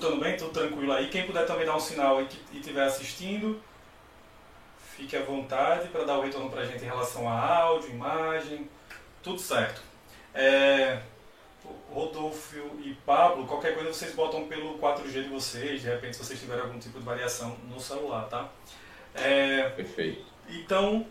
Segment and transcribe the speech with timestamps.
[0.00, 0.34] escutando bem?
[0.34, 1.10] Tudo tranquilo aí?
[1.10, 3.60] Quem puder também dar um sinal e estiver assistindo,
[4.96, 8.66] fique à vontade para dar o retorno para a gente em relação a áudio, imagem,
[9.22, 9.82] tudo certo.
[10.34, 11.00] É,
[11.92, 16.40] Rodolfo e Pablo, qualquer coisa vocês botam pelo 4G de vocês, de repente se vocês
[16.40, 18.48] tiverem algum tipo de variação no celular, tá?
[19.14, 20.24] É, Perfeito.
[20.48, 21.06] Então,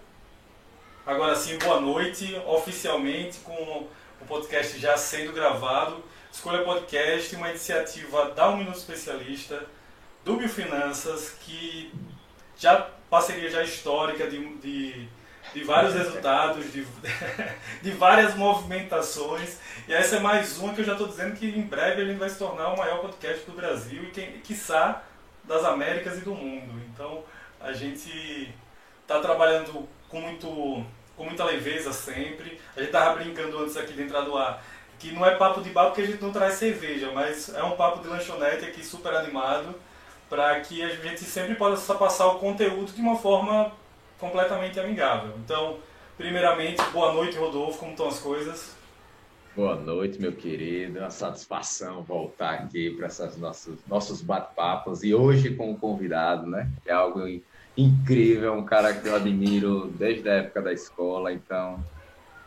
[1.06, 3.87] agora sim, boa noite, oficialmente com
[4.19, 6.04] o podcast já sendo gravado.
[6.32, 9.65] Escolha Podcast, uma iniciativa da Um Minuto Especialista,
[10.24, 11.92] do Biofinanças, que
[12.57, 15.07] já parceria já histórica de, de,
[15.54, 16.86] de vários resultados, de,
[17.82, 19.57] de várias movimentações.
[19.88, 22.30] E essa é mais uma que eu já estou dizendo que em breve gente vai
[22.30, 25.04] se tornar o maior podcast do Brasil e, quem, quiçá,
[25.43, 26.80] das Américas e do mundo.
[26.93, 27.24] Então,
[27.60, 28.54] a gente
[29.02, 30.47] está trabalhando com, muito,
[31.18, 32.61] com muita leveza sempre.
[32.75, 34.63] A gente estava brincando antes aqui de entrar do ar
[35.00, 37.72] que não é papo de bar porque a gente não traz cerveja, mas é um
[37.72, 39.73] papo de lanchonete aqui super animado
[40.30, 43.72] para que a gente sempre possa passar o conteúdo de uma forma
[44.19, 45.33] completamente amigável.
[45.44, 45.78] Então,
[46.17, 48.75] primeiramente, boa noite, Rodolfo, como estão as coisas?
[49.56, 51.00] Boa noite, meu querido.
[51.00, 56.45] É uma satisfação voltar aqui para esses nossos, nossos bate-papos e hoje com um convidado,
[56.45, 56.69] né?
[56.86, 57.22] É algo
[57.75, 61.84] incrível, um cara que eu admiro desde a época da escola, então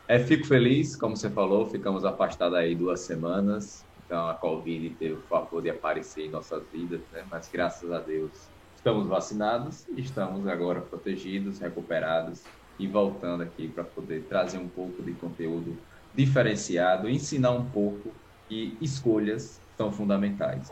[0.08, 5.14] é, fico feliz, como você falou, ficamos afastados aí duas semanas, então a Covid teve
[5.14, 7.24] o favor de aparecer em nossas vidas, né?
[7.30, 8.30] mas graças a Deus
[8.76, 12.42] estamos vacinados estamos agora protegidos, recuperados
[12.78, 15.76] e voltando aqui para poder trazer um pouco de conteúdo
[16.14, 18.12] diferenciado, ensinar um pouco
[18.50, 20.68] e escolhas são fundamentais.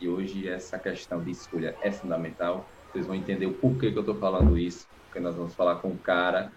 [0.00, 2.66] E hoje essa questão de escolha é fundamental.
[2.90, 5.88] Vocês vão entender o porquê que eu estou falando isso, porque nós vamos falar com
[5.88, 6.50] um cara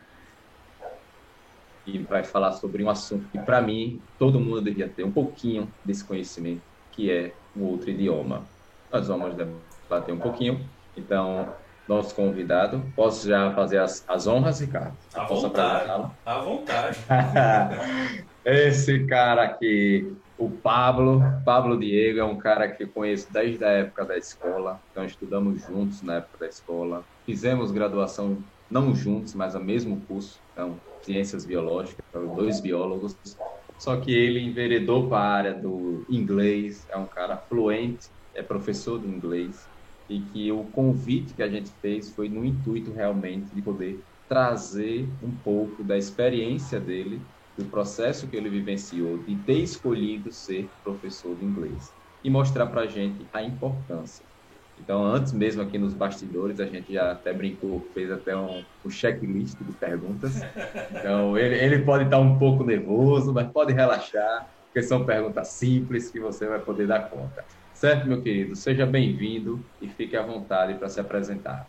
[1.86, 5.72] e vai falar sobre um assunto que, para mim, todo mundo devia ter um pouquinho
[5.84, 8.44] desse conhecimento, que é o outro idioma.
[8.92, 10.60] Nós vamos debater um pouquinho.
[10.98, 11.50] Então,
[11.88, 14.94] nosso convidado, posso já fazer as, as honras, Ricardo?
[15.14, 16.12] À posso vontade.
[16.26, 16.98] À vontade.
[18.44, 23.70] Esse cara aqui, o Pablo, Pablo Diego, é um cara que eu conheço desde a
[23.70, 24.80] época da escola.
[24.92, 27.04] Então, estudamos juntos na época da escola.
[27.26, 28.38] Fizemos graduação,
[28.70, 30.42] não juntos, mas no mesmo curso.
[30.52, 32.04] Então, ciências biológicas,
[32.36, 33.18] dois biólogos,
[33.78, 39.00] só que ele enveredou para a área do inglês, é um cara fluente, é professor
[39.00, 39.70] de inglês,
[40.10, 45.16] e que o convite que a gente fez foi no intuito realmente de poder trazer
[45.22, 47.28] um pouco da experiência dele,
[47.58, 52.82] do processo que ele vivenciou de ter escolhido ser professor de inglês e mostrar para
[52.82, 54.26] a gente a importância
[54.78, 58.90] então, antes mesmo aqui nos bastidores, a gente já até brincou, fez até um, um
[58.90, 60.48] checklist de perguntas.
[60.90, 66.12] Então, ele, ele pode estar um pouco nervoso, mas pode relaxar, porque são perguntas simples
[66.12, 67.46] que você vai poder dar conta.
[67.74, 68.56] Certo, meu querido?
[68.56, 71.68] Seja bem-vindo e fique à vontade para se apresentar.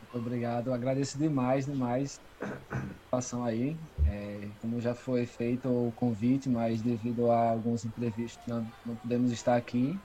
[0.00, 2.76] Muito obrigado, agradeço demais, demais a
[3.10, 3.80] participação aí.
[4.04, 9.30] É, como já foi feito o convite, mas devido a alguns imprevistos não, não podemos
[9.32, 10.02] estar aqui.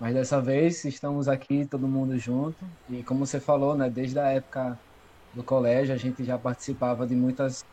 [0.00, 4.28] Mas dessa vez estamos aqui todo mundo junto e como você falou, né, desde a
[4.28, 4.78] época
[5.34, 7.64] do colégio a gente já participava de muitas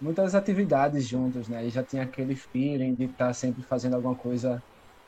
[0.00, 1.64] muitas atividades juntos, né?
[1.64, 4.62] E já tinha aquele feeling de estar sempre fazendo alguma coisa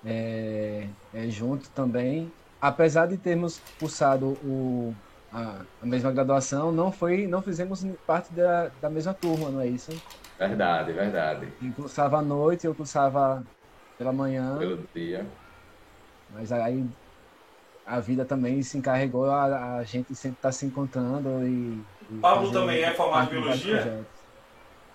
[0.04, 2.30] é, é, junto também.
[2.60, 4.94] Apesar de termos cursado o,
[5.32, 9.66] a, a, mesma graduação, não foi, não fizemos parte da, da mesma turma, não é
[9.66, 9.90] isso?
[10.38, 11.48] Verdade, verdade.
[11.62, 13.44] Um cursava à noite, eu cursava
[13.98, 14.56] pela manhã.
[14.58, 15.26] Pelo dia.
[16.30, 16.84] Mas aí
[17.86, 21.80] a vida também se encarregou a, a gente sempre estar tá se encontrando e.
[22.10, 24.04] e Pablo também é formado em biologia?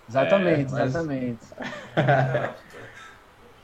[0.08, 0.84] Exatamente, é, mas...
[0.88, 1.44] exatamente.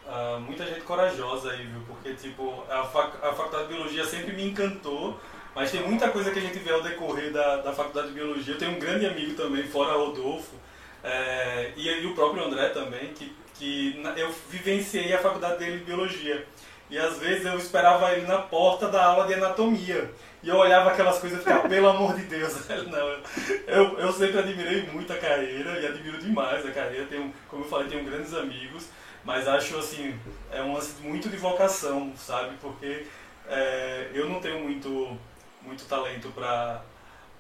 [0.06, 1.82] Uh, muita gente corajosa aí, viu?
[1.86, 5.20] Porque, tipo, a, fac a faculdade de biologia sempre me encantou,
[5.54, 8.54] mas tem muita coisa que a gente vê ao decorrer da, da faculdade de biologia.
[8.54, 10.56] Eu tenho um grande amigo também, fora Rodolfo,
[11.04, 15.84] é, e, e, o próprio André também, que, que eu vivenciei a faculdade dele de
[15.84, 16.46] biologia.
[16.90, 20.10] E às vezes eu esperava ele na porta da aula de anatomia.
[20.42, 22.66] E eu olhava aquelas coisas e ficava, pelo amor de Deus.
[22.88, 23.18] Não,
[23.66, 27.06] eu, eu sempre admirei muito a carreira e admiro demais a carreira.
[27.06, 28.86] Tenho, como eu falei, tenho grandes amigos,
[29.24, 30.18] mas acho assim,
[30.50, 32.56] é um lance muito de vocação, sabe?
[32.60, 33.06] Porque
[33.48, 35.18] é, eu não tenho muito,
[35.62, 36.82] muito talento para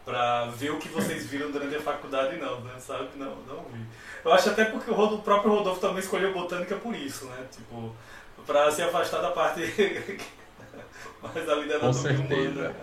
[0.08, 2.72] para ver o que vocês viram durante a faculdade, não, né?
[2.78, 3.10] Sabe?
[3.16, 3.84] Não, não vi.
[4.24, 7.44] Eu acho até porque o, próprio Rodolfo também escolheu botânica por isso, né?
[7.50, 7.94] Tipo,
[8.48, 9.60] para se afastar da parte
[11.22, 12.74] mais ali da anatomia humana.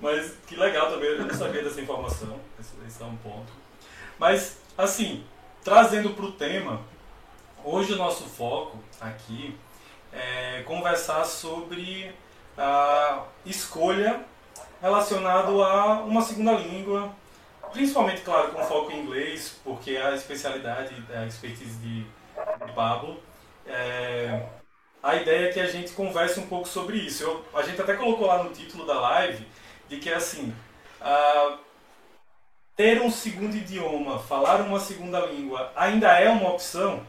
[0.00, 2.40] Mas que legal também, eu não sabia dessa informação,
[2.86, 3.52] esse é um ponto.
[4.18, 5.22] Mas, assim,
[5.62, 6.80] trazendo para o tema,
[7.62, 9.54] hoje o nosso foco aqui
[10.12, 12.10] é, conversar sobre
[12.56, 14.24] a escolha
[14.80, 17.12] relacionado a uma segunda língua,
[17.70, 23.27] principalmente, claro, com foco em inglês, porque é a especialidade, a expertise de, de Pablo.
[23.68, 24.46] É,
[25.02, 27.22] a ideia é que a gente converse um pouco sobre isso.
[27.22, 29.46] Eu, a gente até colocou lá no título da live
[29.88, 30.54] de que, assim,
[31.00, 31.58] uh,
[32.76, 37.02] ter um segundo idioma, falar uma segunda língua, ainda é uma opção,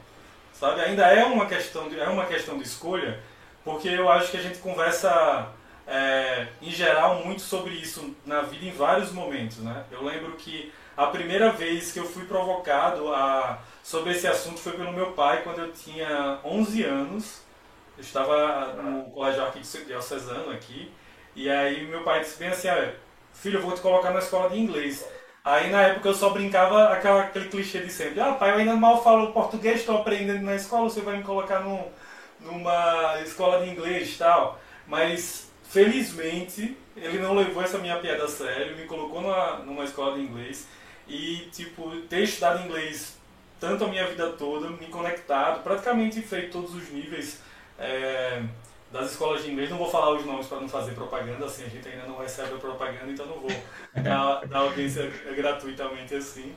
[0.53, 0.81] sabe?
[0.81, 3.21] Ainda é uma questão de, é uma questão de escolha,
[3.63, 5.49] porque eu acho que a gente conversa
[5.85, 9.83] é, em geral muito sobre isso na vida em vários momentos, né?
[9.91, 14.73] Eu lembro que a primeira vez que eu fui provocado a, sobre esse assunto foi
[14.73, 17.41] pelo meu pai quando eu tinha 11 anos.
[17.97, 20.91] Eu estava no colégio arquidiocesano aqui
[21.35, 22.67] e aí meu pai disse bem assim,
[23.33, 25.03] filho, eu vou te colocar na escola de inglês.
[25.43, 28.75] Aí na época eu só brincava aquela, aquele clichê de sempre, ah pai, eu ainda
[28.75, 31.83] mal falo português, estou aprendendo na escola, você vai me colocar num,
[32.39, 34.59] numa escola de inglês e tal.
[34.85, 40.13] Mas felizmente ele não levou essa minha piada a sério, me colocou numa, numa escola
[40.13, 40.67] de inglês
[41.07, 43.18] e tipo, ter estudado inglês
[43.59, 47.41] tanto a minha vida toda, me conectado, praticamente feito todos os níveis.
[47.77, 48.43] É,
[48.91, 51.69] das escolas de inglês, não vou falar os nomes para não fazer propaganda, assim, a
[51.69, 53.51] gente ainda não recebe a propaganda, então não vou
[54.03, 56.55] dar, dar audiência gratuitamente assim.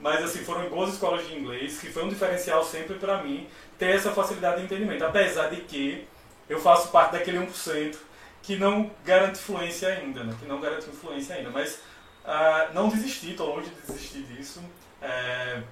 [0.00, 3.46] Mas assim, foram boas escolas de inglês, que foi um diferencial sempre para mim
[3.78, 6.06] ter essa facilidade de entendimento, apesar de que
[6.48, 7.96] eu faço parte daquele 1%
[8.42, 10.34] que não garante fluência ainda, né?
[10.38, 11.80] que não garante influência ainda, mas
[12.24, 14.60] uh, não desisti, estou longe de desistir disso.
[15.00, 15.62] É,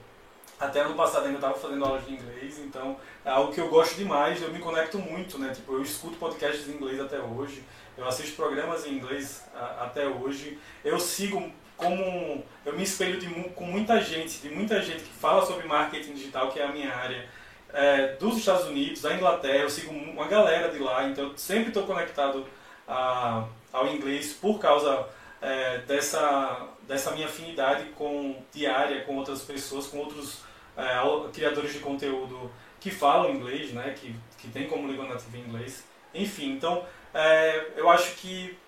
[0.62, 3.96] até ano passado ainda estava fazendo aulas de inglês, então é algo que eu gosto
[3.96, 5.52] demais, eu me conecto muito, né?
[5.52, 7.64] Tipo, eu escuto podcasts em inglês até hoje,
[7.98, 13.26] eu assisto programas em inglês a, até hoje, eu sigo como eu me espelho de,
[13.50, 16.94] com muita gente, de muita gente que fala sobre marketing digital, que é a minha
[16.94, 17.28] área,
[17.72, 21.68] é, dos Estados Unidos, da Inglaterra, eu sigo uma galera de lá, então eu sempre
[21.68, 22.46] estou conectado
[22.86, 25.08] a, ao inglês por causa
[25.40, 30.98] é, dessa, dessa minha afinidade com diária com outras pessoas, com outros é,
[31.32, 35.84] criadores de conteúdo que falam inglês, né, que, que tem como língua nativa inglês.
[36.14, 36.84] Enfim, então
[37.14, 38.58] é, eu acho que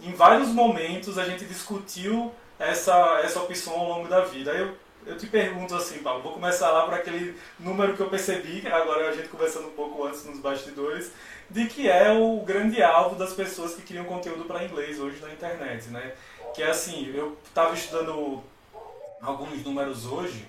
[0.00, 4.52] em vários momentos a gente discutiu essa, essa opção ao longo da vida.
[4.52, 4.76] Eu,
[5.06, 9.08] eu te pergunto assim, Paulo, vou começar lá para aquele número que eu percebi, agora
[9.08, 11.12] a gente conversando um pouco antes nos bastidores,
[11.48, 15.32] de que é o grande alvo das pessoas que criam conteúdo para inglês hoje na
[15.32, 16.12] internet, né?
[16.54, 18.42] Que é assim, eu estava estudando
[19.22, 20.44] alguns números hoje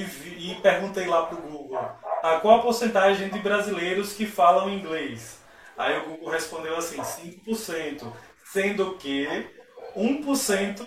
[0.00, 1.78] e, vi, e perguntei lá pro Google
[2.22, 5.40] a qual a porcentagem de brasileiros que falam inglês.
[5.76, 8.06] Aí o Google respondeu assim, 5%,
[8.44, 9.26] sendo que
[9.96, 10.86] 1%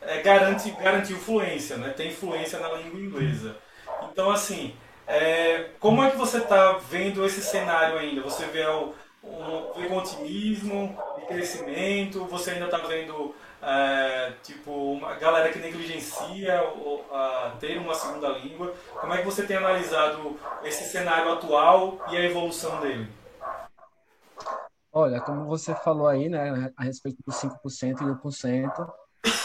[0.00, 1.90] é, garante, garante influência, né?
[1.90, 3.56] tem influência na língua inglesa.
[4.10, 4.74] Então, assim,
[5.06, 8.22] é, como é que você está vendo esse cenário ainda?
[8.22, 12.24] Você vê o, um, um otimismo de crescimento?
[12.26, 16.60] Você ainda está vendo é, tipo, uma galera que negligencia
[17.10, 18.74] a, ter uma segunda língua.
[19.00, 23.08] Como é que você tem analisado esse cenário atual e a evolução dele?
[24.92, 28.92] Olha, como você falou aí, né, a respeito dos 5% e 1%,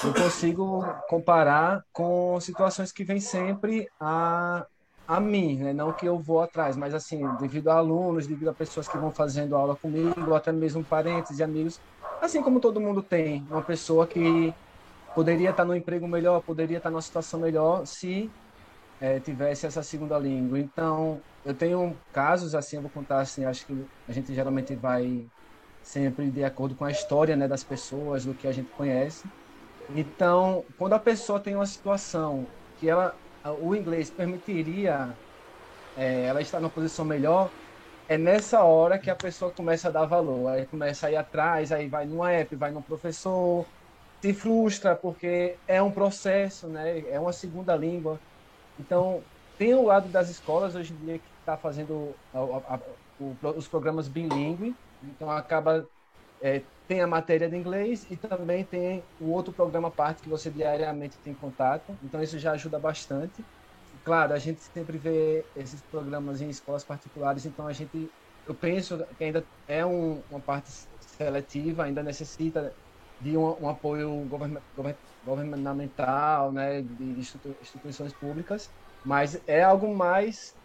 [0.04, 4.66] eu consigo comparar com situações que vêm sempre a,
[5.07, 5.74] a mim, né?
[5.74, 9.14] não que eu vou atrás, mas assim, devido a alunos, devido a pessoas que vão
[9.14, 11.80] fazendo aula comigo, até mesmo parentes e amigos
[12.19, 14.57] Assim como todo mundo tem uma pessoa que
[15.14, 18.33] poderia estar no emprego melhor, poderia estar numa situação melhor se
[19.00, 20.60] é, tivesse essa segunda língua.
[20.60, 23.74] Então, eu tenho casos assim, eu vou contar assim, acho que
[24.07, 25.30] a gente geralmente vai
[25.81, 29.31] sempre de acordo com a história né, das pessoas, do que a gente conhece.
[29.90, 35.18] Então, quando a pessoa tem uma situação que ela, o inglês permitiria
[35.95, 37.54] é, ela estar numa posição melhor,
[38.07, 40.50] é nessa hora que a pessoa começa a dar valor.
[40.50, 43.69] Aí começa a ir atrás, aí vai numa app, vai no professor,
[44.23, 47.02] se frustra porque é um processo, né?
[47.09, 48.21] É uma segunda língua.
[48.78, 52.40] Então, tem o lado das escolas hoje em dia que está fazendo a,
[52.76, 52.81] a,
[53.18, 55.88] o, os programas bilíngue, então acaba
[56.44, 60.52] é, tem a matéria de inglês e também tem o outro programa parte que você
[60.52, 61.97] diariamente tem contato.
[62.04, 63.47] Então isso já ajuda bastante
[64.04, 68.14] claro, a gente sempre vê esses programas em escolas particulares, então a gente,
[68.45, 72.76] eu penso que ainda é um, uma parte seletiva, ainda necessita
[73.19, 74.59] de um, um apoio govern,
[75.21, 78.69] governamental, né, de instituições públicas,
[79.04, 80.56] mas é algo mais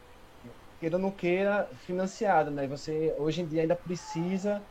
[0.78, 2.66] queira ou não queira financiado, né?
[2.68, 4.64] Você hoje em dia ainda precisa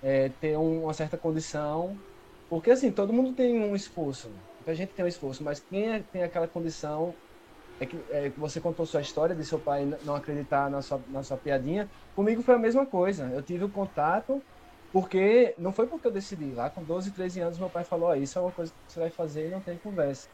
[0.00, 2.02] é, ter um, uma certa condição,
[2.48, 6.02] porque assim todo mundo tem um esforço, a gente tem um esforço, mas quem é,
[6.02, 7.18] tem aquela condição
[7.78, 11.22] é que, é você contou sua história de seu pai não acreditar na sua, na
[11.22, 11.90] sua piadinha.
[12.14, 13.30] Comigo foi a mesma coisa.
[13.32, 14.46] Eu tive o contato
[14.92, 16.54] porque não foi porque eu decidi.
[16.54, 19.00] Lá com 12, 13 anos, meu pai falou: oh, Isso é uma coisa que você
[19.00, 20.28] vai fazer e não tem conversa.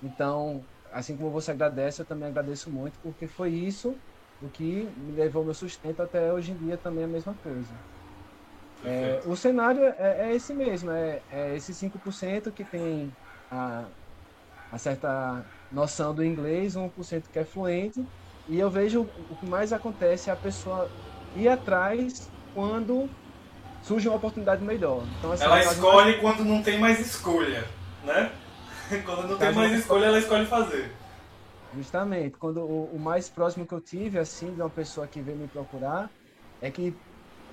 [0.00, 4.02] Então, assim como você agradece, eu também agradeço muito, porque foi isso
[4.40, 7.80] o que me levou meu sustento até hoje em dia também é a mesma coisa.
[8.84, 13.12] É, o cenário é, é, esse mesmo, é, é esse 5% que tem
[13.50, 13.84] a,
[14.72, 18.04] a certa noção do inglês, 1% que é fluente,
[18.48, 20.90] e eu vejo o que mais acontece é a pessoa
[21.34, 23.08] ir atrás quando
[23.82, 25.04] surge uma oportunidade melhor.
[25.18, 26.20] Então, assim, ela escolhe mais...
[26.20, 27.64] quando não tem mais escolha,
[28.04, 28.30] né?
[29.04, 30.90] quando não tem mais escolha, ela escolhe fazer.
[31.74, 32.36] Justamente.
[32.38, 35.48] Quando o, o, mais próximo que eu tive, assim, de uma pessoa que veio me
[35.48, 36.10] procurar,
[36.62, 36.94] é que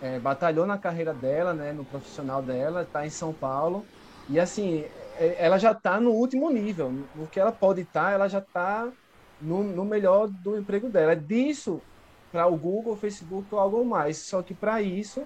[0.02, 3.86] é, batalhou na carreira dela, né, no profissional dela, está em São Paulo,
[4.28, 4.86] e assim,
[5.18, 6.92] é, ela já está no último nível.
[7.16, 8.90] No que ela pode estar, tá, ela já está
[9.42, 11.14] no, no, melhor do emprego dela.
[11.14, 11.82] É disso
[12.32, 14.18] para o Google, Facebook ou algo mais.
[14.18, 15.24] Só que para isso,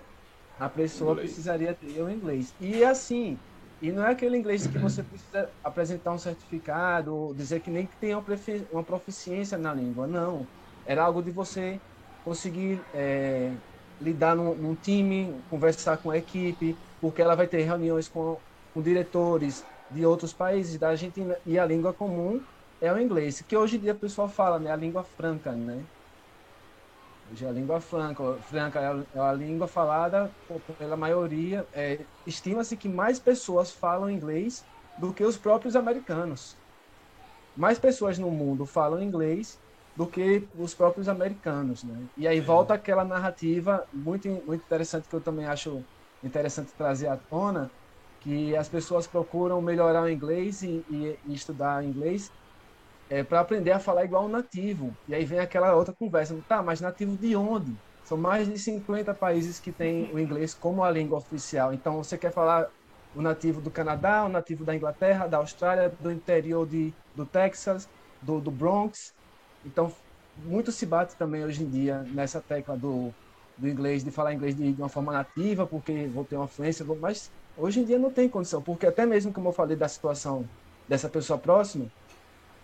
[0.59, 1.29] a pessoa inglês.
[1.29, 2.53] precisaria ter o inglês.
[2.59, 3.37] E assim,
[3.81, 7.95] e não é aquele inglês que você precisa apresentar um certificado, dizer que nem que
[7.97, 8.15] tem
[8.71, 10.07] uma proficiência na língua.
[10.07, 10.47] Não.
[10.85, 11.79] Era algo de você
[12.23, 13.51] conseguir é,
[14.01, 18.37] lidar num, num, time, conversar com a equipe, porque ela vai ter reuniões com,
[18.73, 22.41] com diretores de outros países da Argentina e a língua comum
[22.81, 25.83] é o inglês, que hoje em dia o pessoal fala, né, a língua franca, né?
[27.31, 30.31] Hoje é a língua franca, franca é é a língua falada
[30.77, 31.65] pela maioria.
[31.73, 34.63] É, Estima-se que mais pessoas falam inglês
[34.95, 36.55] do que os próprios americanos.
[37.55, 39.59] Mais pessoas no mundo falam inglês
[39.95, 42.09] do que os próprios americanos, né?
[42.17, 45.83] E aí volta aquela narrativa muito muito interessante que eu também acho
[46.23, 47.71] interessante trazer à tona,
[48.19, 52.31] que as pessoas procuram melhorar o inglês e, e, e estudar inglês
[53.09, 54.97] é, para aprender a falar igual um nativo.
[55.07, 57.79] E aí vem aquela outra conversa, tá, mas nativo de onde?
[58.03, 61.73] São mais de 50 países que têm o inglês como a língua oficial.
[61.73, 62.67] Então você quer falar
[63.15, 67.89] o nativo do Canadá, o nativo da Inglaterra, da Austrália, do interior de, do Texas,
[68.21, 69.14] do, do Bronx,
[69.65, 69.91] então,
[70.37, 73.13] muito se bate também hoje em dia nessa tecla do,
[73.57, 76.85] do inglês, de falar inglês de, de uma forma nativa, porque vou ter uma fluência,
[76.99, 80.47] mas hoje em dia não tem condição, porque até mesmo como eu falei da situação
[80.87, 81.87] dessa pessoa próxima,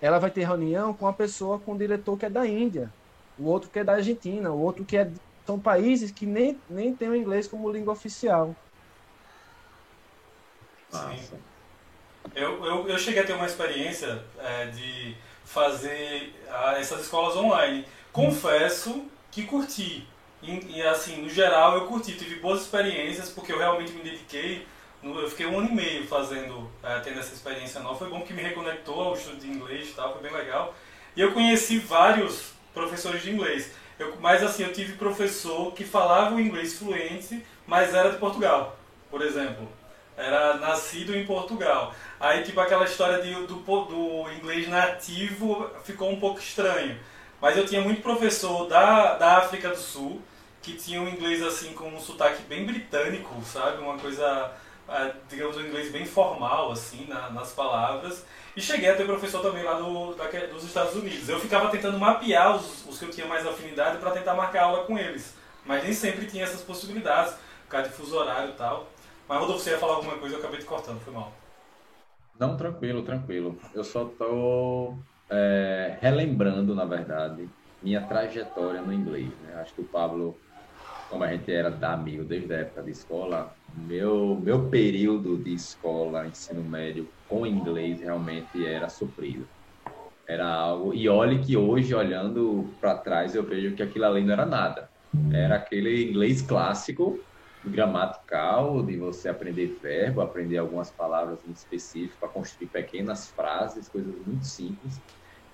[0.01, 2.91] ela vai ter reunião com uma pessoa, com um diretor que é da Índia,
[3.37, 5.09] o outro que é da Argentina, o outro que é.
[5.43, 8.55] São países que nem, nem têm o inglês como língua oficial.
[10.91, 11.39] Sim.
[12.35, 15.17] Eu, eu, eu cheguei a ter uma experiência é, de
[15.53, 17.85] fazer ah, essas escolas online.
[18.11, 20.07] Confesso que curti.
[20.41, 24.65] E, assim, no geral eu curti, tive boas experiências porque eu realmente me dediquei.
[25.03, 27.97] Eu fiquei um ano e meio fazendo, é, tendo essa experiência nova.
[27.97, 30.73] Foi bom que me reconectou ao estudo de inglês e tal, foi bem legal.
[31.15, 33.71] E eu conheci vários professores de inglês.
[33.99, 38.77] Eu, mas assim, eu tive professor que falava o inglês fluente, mas era de Portugal,
[39.09, 39.67] por exemplo.
[40.17, 41.93] Era nascido em Portugal.
[42.19, 46.99] Aí, tipo, aquela história de, do, do inglês nativo ficou um pouco estranho.
[47.41, 50.21] Mas eu tinha muito professor da, da África do Sul
[50.61, 53.81] que tinha um inglês assim com um sotaque bem britânico, sabe?
[53.81, 54.51] Uma coisa,
[54.87, 58.23] ah, digamos, um inglês bem formal, assim, na, nas palavras.
[58.55, 61.27] E cheguei a ter professor também lá do, da, dos Estados Unidos.
[61.27, 64.83] Eu ficava tentando mapear os, os que eu tinha mais afinidade para tentar marcar aula
[64.83, 65.33] com eles.
[65.65, 68.87] Mas nem sempre tinha essas possibilidades, por causa de fuso horário e tal.
[69.31, 71.31] Mas Rodolfo, você ia falar alguma coisa, eu acabei te cortando, foi mal.
[72.37, 73.57] Não, tranquilo, tranquilo.
[73.73, 74.93] Eu só tô
[75.29, 77.47] é, relembrando, na verdade,
[77.81, 79.29] minha trajetória no inglês.
[79.43, 79.55] Né?
[79.61, 80.37] Acho que o Pablo,
[81.09, 85.53] como a gente era da amigo desde a época de escola, meu, meu período de
[85.53, 89.47] escola, ensino médio, com inglês realmente era sofrido.
[90.27, 90.93] Era algo.
[90.93, 94.89] E olhe que hoje, olhando para trás, eu vejo que aquilo ali não era nada.
[95.31, 97.17] Era aquele inglês clássico
[97.69, 104.13] gramatical, de você aprender verbo, aprender algumas palavras em específico para construir pequenas frases, coisas
[104.25, 104.99] muito simples.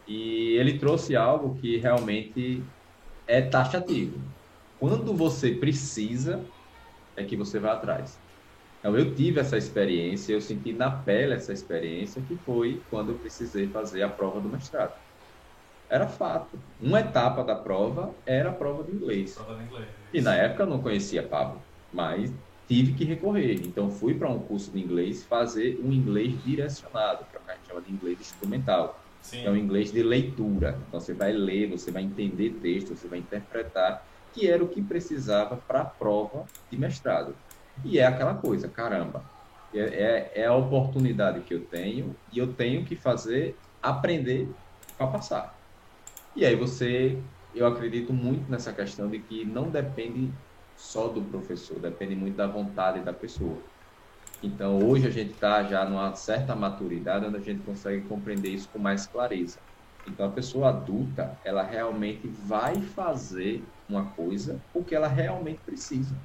[0.07, 2.63] E ele trouxe algo que realmente
[3.27, 4.19] é taxativo.
[4.79, 6.45] Quando você precisa,
[7.15, 8.17] é que você vai atrás.
[8.79, 13.17] Então, eu tive essa experiência, eu senti na pele essa experiência, que foi quando eu
[13.17, 14.93] precisei fazer a prova do mestrado.
[15.89, 16.57] Era fato.
[16.79, 19.35] Uma etapa da prova era a prova de inglês.
[19.35, 19.87] Prova de inglês.
[20.13, 21.61] E na época eu não conhecia Pablo
[21.97, 22.31] mas
[22.67, 23.55] tive que recorrer.
[23.65, 27.51] Então fui para um curso de inglês fazer um inglês direcionado, que é o que
[27.51, 29.01] a gente chama de inglês instrumental.
[29.23, 29.41] Sim.
[29.41, 30.77] Que é um inglês de leitura.
[30.87, 34.81] Então você vai ler, você vai entender texto, você vai interpretar, que era o que
[34.81, 37.35] precisava para a prova de mestrado.
[37.83, 39.23] E é aquela coisa, caramba,
[39.73, 44.47] é, é, é, a oportunidade que eu tenho e eu tenho que fazer, aprender
[44.97, 45.57] para passar.
[46.35, 47.17] E aí você,
[47.55, 50.31] eu acredito muito nessa questão de que não depende
[50.77, 53.57] só do professor, depende muito da vontade da pessoa.
[54.41, 58.69] Então, hoje a gente está já numa certa maturidade onde a gente consegue compreender isso
[58.69, 59.57] com mais clareza.
[60.07, 66.15] Então, a pessoa adulta, ela realmente vai fazer uma coisa porque ela realmente precisa.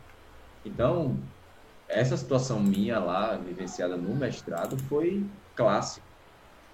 [0.64, 1.16] Então,
[1.88, 5.24] essa situação minha lá, vivenciada no mestrado, foi
[5.56, 6.06] clássica.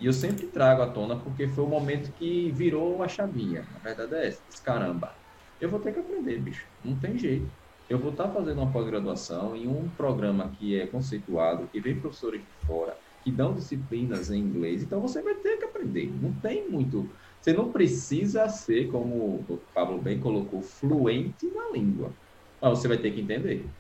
[0.01, 3.65] E eu sempre trago à tona porque foi o momento que virou uma chavinha.
[3.77, 4.43] A verdade é essa.
[4.63, 5.15] Caramba,
[5.61, 6.67] eu vou ter que aprender, bicho.
[6.85, 7.49] Não tem jeito.
[7.89, 12.43] Eu vou estar fazendo uma pós-graduação em um programa que é conceituado, que vem professores
[12.43, 14.83] de fora, que dão disciplinas em inglês.
[14.83, 16.13] Então você vai ter que aprender.
[16.21, 17.11] Não tem muito.
[17.41, 22.15] Você não precisa ser, como o Pablo bem colocou, fluente na língua.
[22.61, 23.71] Mas você vai ter que entender.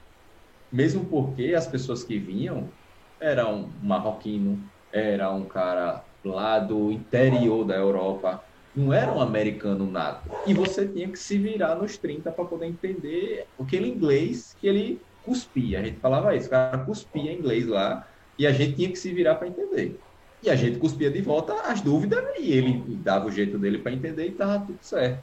[0.73, 2.73] Mesmo porque as pessoas que vinham
[3.21, 8.43] eram marroquino, era um cara lá do interior da Europa,
[8.75, 10.31] não era um americano nato.
[10.47, 15.01] E você tinha que se virar nos 30 para poder entender aquele inglês que ele
[15.25, 15.81] cuspia.
[15.81, 18.07] A gente falava isso, o cara cuspia inglês lá
[18.39, 19.99] e a gente tinha que se virar para entender.
[20.43, 23.93] E a gente cuspia de volta as dúvidas e ele dava o jeito dele para
[23.93, 25.23] entender e estava tudo certo.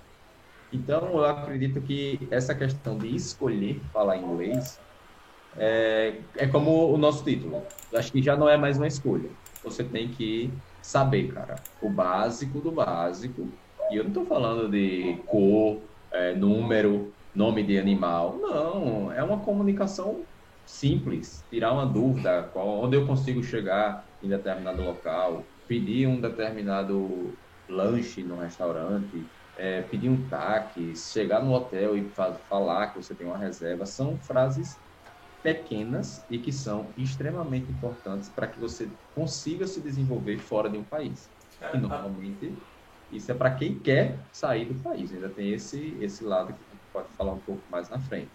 [0.74, 4.80] Então, eu acredito que essa questão de escolher falar inglês
[5.58, 7.64] é, é como o nosso título.
[7.94, 9.30] Acho que já não é mais uma escolha.
[9.64, 10.52] Você tem que
[10.86, 13.48] saber, cara, o básico do básico.
[13.92, 15.80] E eu não estou falando de cor,
[16.12, 18.38] é, número, nome de animal.
[18.40, 20.22] Não, é uma comunicação
[20.64, 21.44] simples.
[21.50, 27.34] Tirar uma dúvida, qual, onde eu consigo chegar em determinado local, pedir um determinado
[27.68, 29.26] lanche no restaurante,
[29.58, 32.12] é, pedir um táxi, chegar no hotel e
[32.48, 33.88] falar que você tem uma reserva.
[33.88, 34.78] São frases
[35.46, 40.84] pequenas e que são extremamente importantes para que você consiga se desenvolver fora de um
[40.84, 41.30] país.
[41.62, 42.52] É, e normalmente
[43.12, 45.14] isso é para quem quer sair do país.
[45.14, 48.32] Ainda tem esse esse lado que a gente pode falar um pouco mais na frente.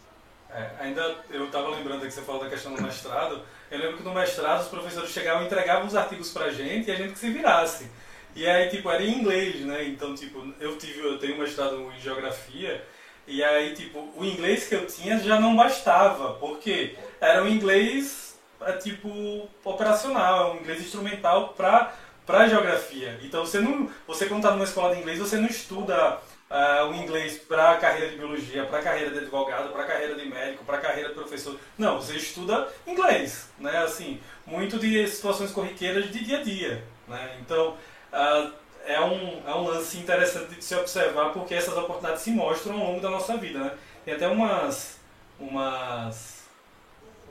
[0.54, 3.42] É, ainda eu estava lembrando que você falou da questão do mestrado.
[3.68, 6.88] Eu lembro que no mestrado os professores chegavam e entregavam os artigos para a gente
[6.88, 7.90] e a gente que se virasse.
[8.36, 9.84] E aí tipo era em inglês, né?
[9.88, 12.84] Então tipo eu tive eu tenho um mestrado em geografia
[13.30, 18.38] e aí, tipo, o inglês que eu tinha já não bastava, porque era um inglês,
[18.60, 21.94] é, tipo, operacional, um inglês instrumental para
[22.26, 23.18] para geografia.
[23.22, 26.94] Então, você não, você quando está numa escola de inglês, você não estuda uh, o
[26.94, 30.28] inglês para a carreira de biologia, para a carreira de advogado, para a carreira de
[30.28, 31.58] médico, para a carreira de professor.
[31.78, 33.78] Não, você estuda inglês, né?
[33.78, 37.36] Assim, muito de situações corriqueiras de dia a dia, né?
[37.40, 37.76] Então,
[38.12, 38.52] uh,
[38.86, 42.86] é um, é um lance interessante de se observar porque essas oportunidades se mostram ao
[42.86, 43.72] longo da nossa vida, né?
[44.04, 44.98] Tem até umas,
[45.38, 46.40] umas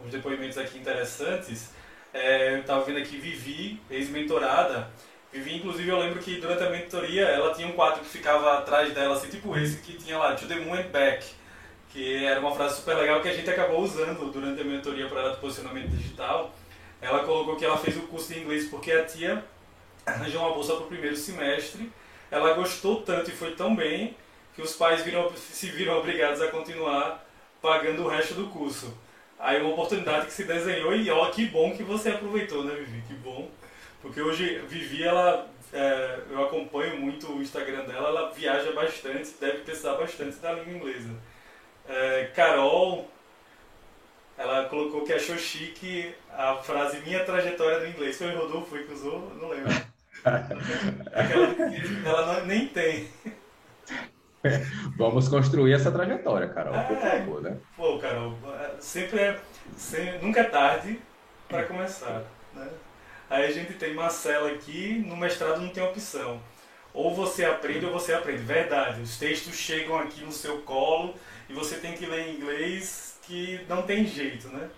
[0.06, 1.72] uns depoimentos aqui interessantes.
[2.14, 4.90] É, eu estava vendo aqui Vivi, ex-mentorada.
[5.32, 8.92] Vivi, inclusive, eu lembro que durante a mentoria ela tinha um quadro que ficava atrás
[8.94, 11.24] dela, assim, tipo esse que tinha lá, To the Moon and Back,
[11.90, 15.20] que era uma frase super legal que a gente acabou usando durante a mentoria para
[15.22, 16.52] ela de posicionamento digital.
[17.02, 19.44] Ela colocou que ela fez o curso de inglês porque a tia
[20.10, 21.92] arranjou uma bolsa para o primeiro semestre.
[22.32, 24.16] Ela gostou tanto e foi tão bem
[24.56, 27.26] que os pais viram, se viram obrigados a continuar
[27.62, 28.94] pagando o resto do curso.
[29.40, 33.02] Aí uma oportunidade que se desenhou e ó, que bom que você aproveitou, né, Vivi?
[33.08, 33.50] Que bom.
[34.02, 39.60] Porque hoje Vivi, ela, é, eu acompanho muito o Instagram dela, ela viaja bastante, deve
[39.60, 41.10] precisar bastante da língua inglesa.
[41.88, 43.10] É, Carol,
[44.38, 48.18] ela colocou que achou chique a frase minha trajetória do inglês.
[48.18, 49.34] Foi o Rodolfo que usou?
[49.36, 49.70] Não lembro.
[52.06, 53.08] Ela não, nem tem.
[54.96, 57.58] Vamos construir essa trajetória, Carol, é, por favor, né?
[57.76, 58.38] Pô, Carol,
[58.80, 59.40] sempre é.
[59.76, 61.00] Sempre, nunca é tarde
[61.48, 62.24] para começar.
[62.54, 62.68] Né?
[63.30, 66.42] Aí a gente tem Marcela aqui, no mestrado não tem opção.
[66.94, 68.42] Ou você aprende ou você aprende.
[68.42, 71.14] Verdade, os textos chegam aqui no seu colo
[71.48, 74.70] e você tem que ler em inglês que não tem jeito, né?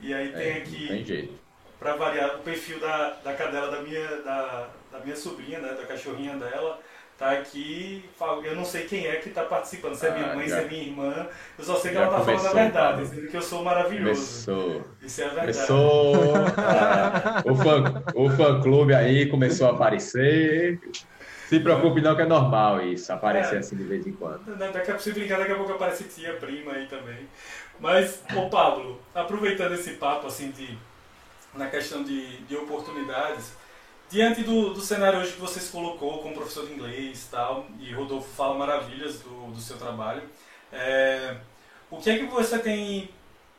[0.00, 0.88] E aí tem é, aqui.
[0.88, 1.43] Tem jeito
[1.84, 5.84] para variar o perfil da, da cadela da minha, da, da minha sobrinha, né, da
[5.84, 6.80] cachorrinha dela,
[7.18, 8.02] tá aqui.
[8.42, 10.62] Eu não sei quem é que está participando, se é minha ah, mãe, já, se
[10.62, 11.26] é minha irmã.
[11.58, 14.46] Eu só sei que ela está falando a verdade, dizendo que eu sou maravilhoso.
[14.46, 14.84] Começou.
[15.02, 15.66] Isso é a verdade.
[15.66, 16.14] Começou.
[17.44, 20.80] o, fã, o fã clube aí começou a aparecer.
[21.50, 24.56] Se preocupe não que é normal isso, aparecer é, assim de vez em quando.
[24.56, 27.28] Daqui a pouco, brincar, daqui a pouco aparece tia, prima aí também.
[27.78, 30.78] Mas, ô Pablo, aproveitando esse papo assim de
[31.54, 33.52] na questão de, de oportunidades,
[34.10, 37.92] diante do, do cenário hoje que você se colocou como professor de inglês tal, e
[37.92, 40.22] Rodolfo fala maravilhas do, do seu trabalho,
[40.72, 41.36] é,
[41.90, 43.08] o que é que você tem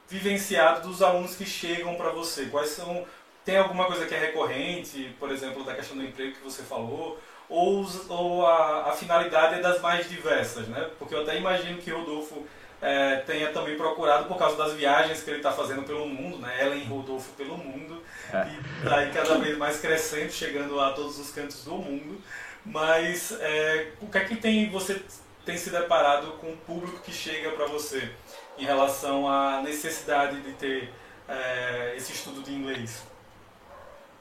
[0.08, 2.45] vivenciado dos alunos que chegam para você?
[2.45, 3.05] Quais são
[3.45, 7.19] tem alguma coisa que é recorrente, por exemplo, da questão do emprego que você falou,
[7.47, 10.89] ou, ou a, a finalidade é das mais diversas, né?
[10.97, 12.43] Porque eu até imagino que Rodolfo
[12.81, 16.65] é, tenha também procurado por causa das viagens que ele está fazendo pelo mundo, né?
[16.65, 18.01] Ellen e Rodolfo pelo mundo,
[18.33, 18.47] é.
[18.47, 22.21] e daí cada vez mais crescendo, chegando a todos os cantos do mundo.
[22.65, 25.01] Mas é, o que é que tem você
[25.45, 28.09] tem se deparado com o público que chega para você
[28.57, 30.91] em relação à necessidade de ter
[31.27, 33.03] é, esse estudo de inglês?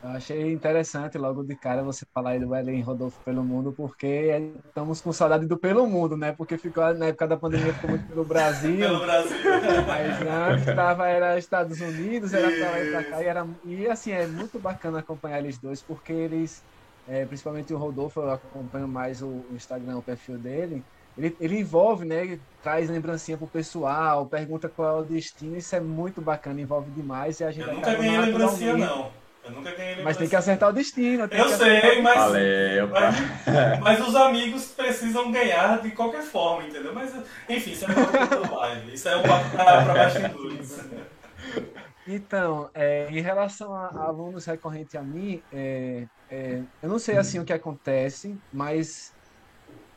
[0.05, 4.53] Eu achei interessante logo de cara você falar aí do Ellen Rodolfo pelo mundo, porque
[4.67, 6.31] estamos com saudade do pelo mundo, né?
[6.33, 8.77] Porque ficou na época da pandemia ficou muito pelo Brasil.
[8.77, 9.39] pelo Brasil.
[9.87, 13.23] Mas antes tava, era Estados Unidos, era pra lá e pra cá.
[13.23, 16.63] E, era, e assim, é muito bacana acompanhar eles dois, porque eles,
[17.09, 20.85] é, principalmente o Rodolfo, eu acompanho mais o, o Instagram, o perfil dele.
[21.17, 22.39] Ele, ele envolve, né?
[22.63, 27.41] Traz lembrancinha pro pessoal, pergunta qual é o destino, isso é muito bacana, envolve demais
[27.41, 29.24] e a gente Eu nunca ganhei lembrancinha, não.
[29.45, 31.29] Eu nunca ganhei Mas tem que acertar o destino.
[31.31, 33.17] Eu sei, mas, Valeu, mas,
[33.81, 36.95] mas, os amigos precisam ganhar de qualquer forma, entendeu?
[36.95, 37.15] Mas,
[37.49, 38.95] enfim, isso é uma live.
[38.95, 40.81] Isso é um papo para bastidores.
[42.07, 47.17] Então, é, em relação a, a, alunos recorrentes a mim, é, é, eu não sei
[47.17, 49.14] assim o que acontece, mas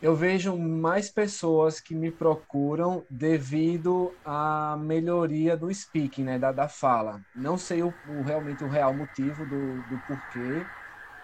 [0.01, 6.67] eu vejo mais pessoas que me procuram devido à melhoria do speaking, né, da, da
[6.69, 7.21] fala.
[7.33, 10.71] Não sei o, o realmente o real motivo do, do porquê.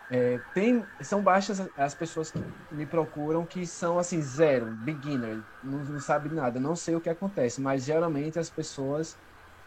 [0.10, 5.84] É, tem, são baixas as pessoas que me procuram que são assim zero, beginner, não,
[5.84, 9.18] não sabe nada, não sei o que acontece, mas geralmente as pessoas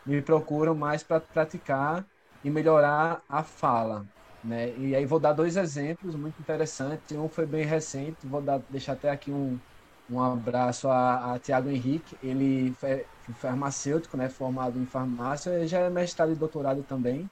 [0.05, 2.07] me procuram mais para praticar
[2.45, 4.07] e melhorar a fala.
[4.47, 4.77] Né?
[4.79, 7.17] E aí vou dar dois exemplos muito interessantes.
[7.17, 9.59] Um foi bem recente, vou dar, deixar até aqui um,
[10.09, 12.17] um abraço a, a Tiago Henrique.
[12.23, 13.05] Ele é
[13.35, 14.29] farmacêutico, né?
[14.29, 17.29] formado em farmácia, já é mestrado e doutorado também.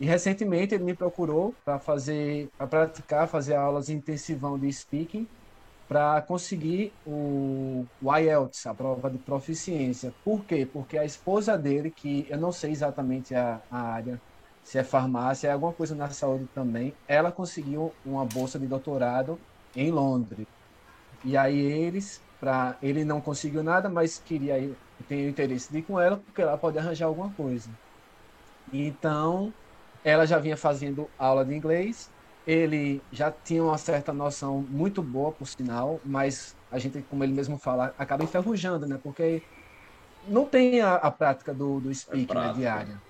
[0.00, 5.26] E recentemente ele me procurou para fazer, para praticar, fazer aulas intensivão de speaking
[5.88, 10.12] para conseguir o, o IELTS, a prova de proficiência.
[10.24, 10.66] Por quê?
[10.66, 14.20] Porque a esposa dele, que eu não sei exatamente a, a área
[14.64, 16.96] se é farmácia, é alguma coisa na saúde também.
[17.06, 19.38] Ela conseguiu uma bolsa de doutorado
[19.76, 20.46] em Londres.
[21.24, 25.78] E aí eles, para ele não conseguiu nada, mas queria ir, tem o interesse de
[25.80, 27.70] ir com ela, porque ela pode arranjar alguma coisa.
[28.72, 29.52] Então,
[30.02, 32.10] ela já vinha fazendo aula de inglês,
[32.46, 37.32] ele já tinha uma certa noção muito boa, por sinal, mas a gente, como ele
[37.34, 38.98] mesmo fala, acaba enferrujando, né?
[39.02, 39.42] Porque
[40.26, 43.02] não tem a, a prática do, do speaking é né, diária.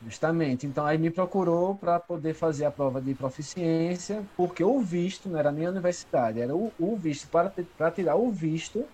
[0.00, 0.66] Justamente.
[0.66, 5.38] Então aí me procurou para poder fazer a prova de proficiência, porque o visto não
[5.38, 7.28] era nem a universidade, era o, o visto.
[7.30, 8.90] Para, para tirar o visto,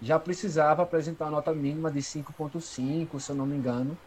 [0.00, 4.00] já precisava apresentar uma nota mínima de 5,5, se eu não me engano,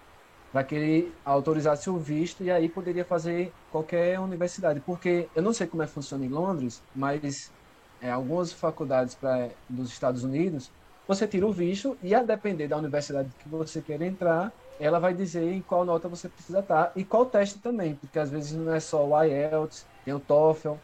[0.52, 4.82] para que ele autorizasse o visto e aí poderia fazer qualquer universidade.
[4.82, 7.54] Porque eu não sei como é que funciona em Londres, mas
[8.00, 10.72] é, algumas faculdades pra, dos Estados Unidos,
[11.08, 15.14] você tira o visto e a depender da universidade que você quer entrar, ela vai
[15.14, 18.72] dizer em qual nota você precisa estar e qual teste também, porque às vezes não
[18.74, 20.76] é só o IELTS, tem o TOEFL,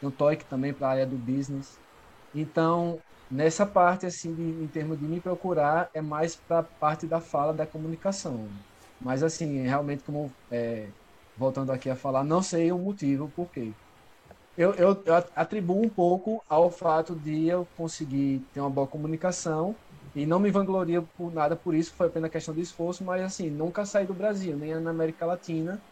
[0.00, 1.80] tem o TOEIC também para a área do business.
[2.32, 7.06] Então, nessa parte, assim, de, em termos de me procurar, é mais para a parte
[7.06, 8.64] da fala da comunicação.
[8.98, 10.94] Mas, assim, realmente, como é,
[11.34, 13.76] voltando aqui a falar, não sei o motivo, por quê.
[14.56, 19.80] Eu, eu, eu atribuo um pouco ao fato de eu conseguir ter uma boa comunicação
[20.22, 23.50] e não me vangloria por nada por isso, foi apenas questão de esforço, mas assim,
[23.50, 25.84] nunca saí do Brasil, nem na América Latina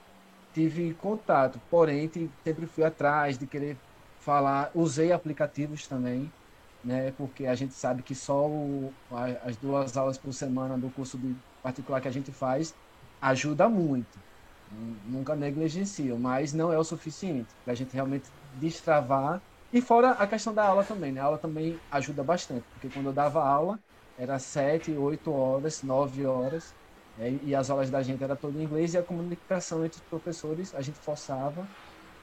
[0.53, 1.61] tive contato.
[1.69, 2.11] Porém,
[2.47, 3.83] sempre fui atrás de querer
[4.19, 6.35] falar, usei aplicativos também,
[6.83, 7.13] né?
[7.13, 8.97] Porque a gente sabe que só o,
[9.43, 11.21] as duas aulas por semana do curso
[11.63, 12.75] particular que a gente faz
[13.21, 14.21] ajuda muito.
[14.69, 19.43] Nunca negligencio, mas não é o suficiente para a gente realmente destravar.
[19.73, 21.21] E fora a questão da aula também, né?
[21.21, 23.81] A aula também ajuda bastante, porque quando eu dava aula,
[24.17, 26.77] era sete, oito horas, nove horas,
[27.17, 27.33] né?
[27.33, 30.75] e as aulas da gente era toda em inglês e a comunicação entre os professores
[30.75, 31.71] a gente forçava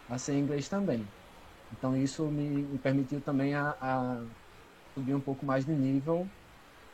[0.07, 1.13] a ser em inglês também.
[1.71, 4.27] Então isso me, me permitiu também a, a,
[4.97, 6.33] subir um pouco mais de nível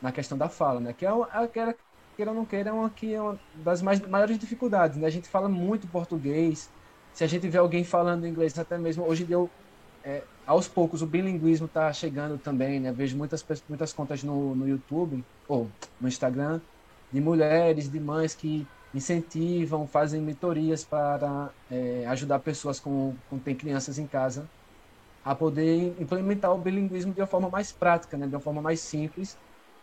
[0.00, 0.94] na questão da fala, né?
[0.94, 1.74] Que é aquela
[2.16, 5.06] queira ou não queira, é uma, que é uma das mais, maiores dificuldades, né?
[5.06, 6.74] A gente fala muito português,
[7.12, 9.54] se a gente vê alguém falando inglês, até mesmo hoje em dia eu,
[10.04, 12.92] é, aos poucos o bilinguismo está chegando também, né?
[12.92, 15.68] Vejo muitas, muitas contas no, no YouTube ou
[16.00, 16.60] no Instagram
[17.12, 23.54] de mulheres, de mães que incentivam, fazem mentorias para é, ajudar pessoas com, com tem
[23.54, 24.48] crianças em casa
[25.24, 28.26] a poder implementar o bilinguismo de uma forma mais prática, né?
[28.26, 29.38] De uma forma mais simples,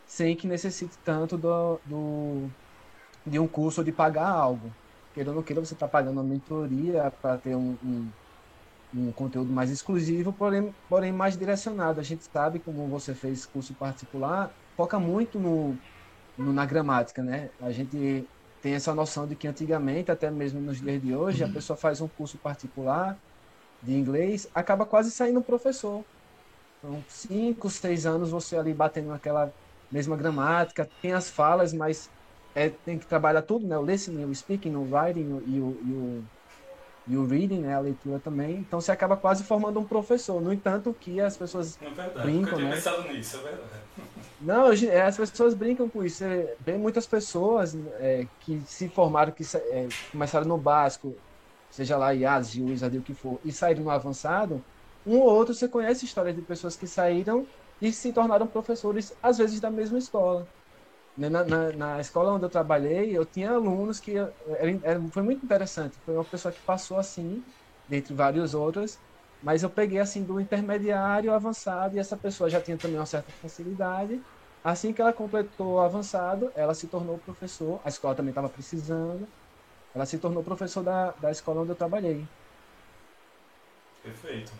[0.05, 2.49] sem que necessite tanto do, do
[3.25, 4.75] de um curso ou de pagar algo.
[5.13, 8.11] queira ou não queira, você está pagando uma mentoria para ter um, um,
[8.93, 11.99] um, conteúdo mais exclusivo, porém, porém mais direcionado.
[11.99, 15.81] A gente sabe, como você fez curso particular, foca muito no,
[16.37, 17.51] no na gramática, né?
[17.59, 18.29] A gente
[18.61, 22.01] tem essa noção de que antigamente, até mesmo nos dias de hoje, a pessoa faz
[22.01, 23.19] um curso particular
[23.81, 26.07] de inglês, acaba quase saindo professor.
[26.77, 29.53] Então, cinco, seis anos você ali batendo naquela
[29.89, 32.11] mesma gramática, tem as falas, mas
[32.53, 33.77] é, tem que trabalhar tudo, né?
[33.77, 36.29] O listening, o speaking, o writing e o, e o,
[37.07, 37.75] e o reading, né?
[37.75, 38.57] A leitura também.
[38.57, 40.41] Então você acaba quase formando um professor.
[40.41, 42.71] No entanto, que as pessoas é verdade, brincam, né?
[42.75, 43.69] pensado nisso, é verdade.
[44.39, 46.17] Não, as pessoas brincam com isso.
[46.17, 51.15] Você vê muitas pessoas é, que se formaram, que é, começaram no básico,
[51.71, 54.63] seja lá IAS, Wizard, o que for, e saíram no avançado,
[55.05, 57.47] um ou outro você conhece histórias de pessoas que saíram
[57.81, 60.47] e se tornaram professores, às vezes, da mesma escola.
[61.17, 64.13] Né, na, na, na escola onde eu trabalhei, eu tinha alunos que.
[64.17, 65.99] Era, era, foi muito interessante.
[66.05, 67.45] Foi uma pessoa que passou assim,
[67.87, 68.99] dentre vários outros,
[69.41, 73.33] mas eu peguei assim do intermediário avançado e essa pessoa já tinha também uma certa
[73.41, 74.23] facilidade.
[74.63, 77.81] Assim que ela completou o avançado, ela se tornou professor.
[77.85, 79.31] A escola também estava precisando.
[79.93, 82.31] Ela se tornou professor da, da escola onde eu trabalhei.
[84.01, 84.53] Perfeito.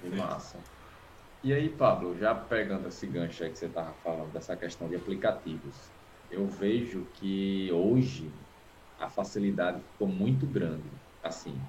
[0.00, 0.62] Que massa.
[1.46, 4.96] E aí, Pablo, já pegando esse gancho aí que você estava falando dessa questão de
[4.96, 5.94] aplicativos,
[6.28, 8.34] eu vejo que hoje
[8.98, 10.90] a facilidade ficou muito grande,
[11.22, 11.64] assim,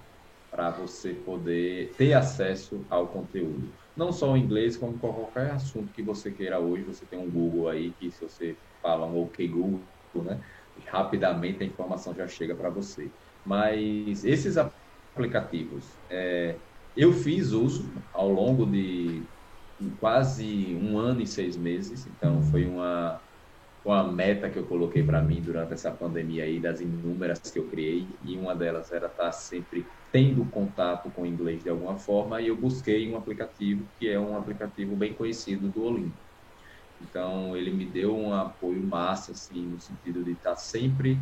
[0.49, 3.71] para você poder ter acesso ao conteúdo.
[3.95, 7.67] Não só o inglês, como qualquer assunto que você queira hoje, você tem um Google
[7.67, 9.87] aí que se você fala um OK Google,
[10.23, 10.41] né,
[10.87, 13.13] rapidamente a informação já chega para você.
[13.43, 16.63] Mas esses aplicativos, é,
[16.95, 19.29] eu fiz uso ao longo de
[19.99, 23.21] quase um ano e seis meses, então foi uma,
[23.85, 27.65] uma meta que eu coloquei para mim durante essa pandemia aí, das inúmeras que eu
[27.65, 31.97] criei, e uma delas era estar tá sempre tendo contato com o inglês de alguma
[31.97, 36.17] forma, e eu busquei um aplicativo que é um aplicativo bem conhecido do Olimpo.
[36.99, 41.19] Então, ele me deu um apoio massa, assim, no sentido de estar tá sempre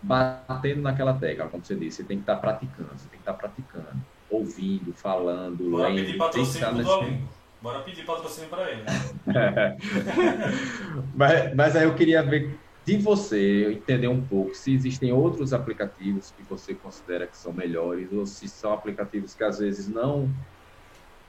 [0.00, 3.22] batendo naquela tecla, como você disse, você tem que estar tá praticando, você tem que
[3.22, 4.00] estar praticando
[4.30, 6.06] ouvindo, falando, Bora lendo.
[6.06, 7.39] Pedir patrocínio nesse...
[7.60, 8.84] Bora pedir patrocínio para ele.
[11.14, 16.30] mas, mas aí eu queria ver de você, entender um pouco se existem outros aplicativos
[16.30, 20.34] que você considera que são melhores ou se são aplicativos que às vezes não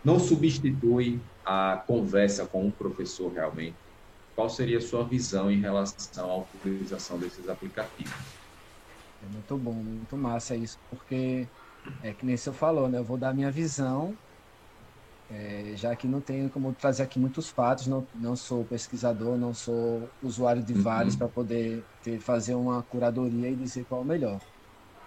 [0.03, 3.77] não substituem a conversa com um professor realmente.
[4.33, 8.11] Qual seria a sua visão em relação à utilização desses aplicativos?
[9.21, 11.47] É muito bom, muito massa isso, porque
[12.01, 12.97] é que nem você falou, né?
[12.97, 14.17] Eu vou dar a minha visão,
[15.33, 19.53] é, já que não tenho como trazer aqui muitos fatos, não, não sou pesquisador, não
[19.53, 21.19] sou usuário de vários uhum.
[21.19, 24.41] para poder ter, fazer uma curadoria e dizer qual é o melhor.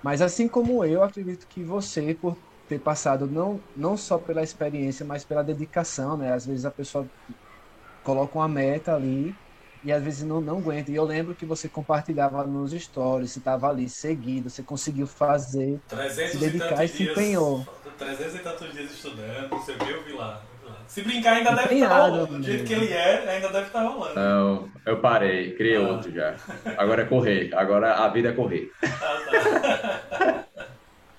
[0.02, 2.36] Mas assim como eu, acredito que você, por
[2.68, 6.32] ter passado não, não só pela experiência, mas pela dedicação, né?
[6.32, 7.06] Às vezes a pessoa
[8.02, 9.34] coloca uma meta ali
[9.82, 10.90] e às vezes não, não aguenta.
[10.90, 15.78] E eu lembro que você compartilhava nos stories, você estava ali seguido, você conseguiu fazer,
[16.30, 17.66] se dedicar e, e se empenhou.
[17.98, 20.42] 300 e tantos dias estudando, você viu, eu vi lá.
[20.86, 22.38] Se brincar, ainda deve estar tá rolando.
[22.38, 24.14] Do jeito que ele é, ainda deve estar tá rolando.
[24.14, 25.88] Não, eu parei, criei ah.
[25.88, 26.34] outro já.
[26.76, 28.70] Agora é correr, agora a vida é correr.
[28.82, 30.44] Ah, tá.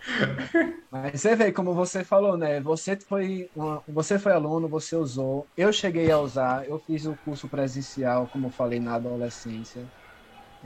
[0.91, 2.61] Mas você vê, como você falou, né?
[2.61, 5.47] Você foi, uma, você foi aluno, você usou.
[5.57, 9.83] Eu cheguei a usar, eu fiz o curso presencial, como eu falei, na adolescência.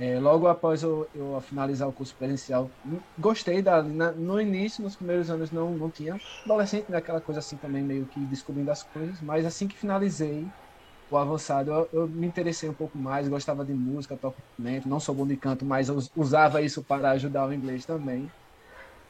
[0.02, 2.74] É, logo após eu, eu, finalizar o curso presencial,
[3.18, 3.84] gostei da.
[3.84, 6.22] Na, no início, nos primeiros anos, não, não tinha.
[6.46, 6.98] Adolescente, né?
[6.98, 9.20] Aquela coisa assim também, meio que descobrindo as coisas.
[9.22, 10.54] Mas assim que finalizei
[11.10, 13.28] o avançado, eu, eu me interessei um pouco mais.
[13.30, 14.44] Gostava de música, toco
[14.86, 18.34] não sou bom de canto, mas usava isso para ajudar o inglês também.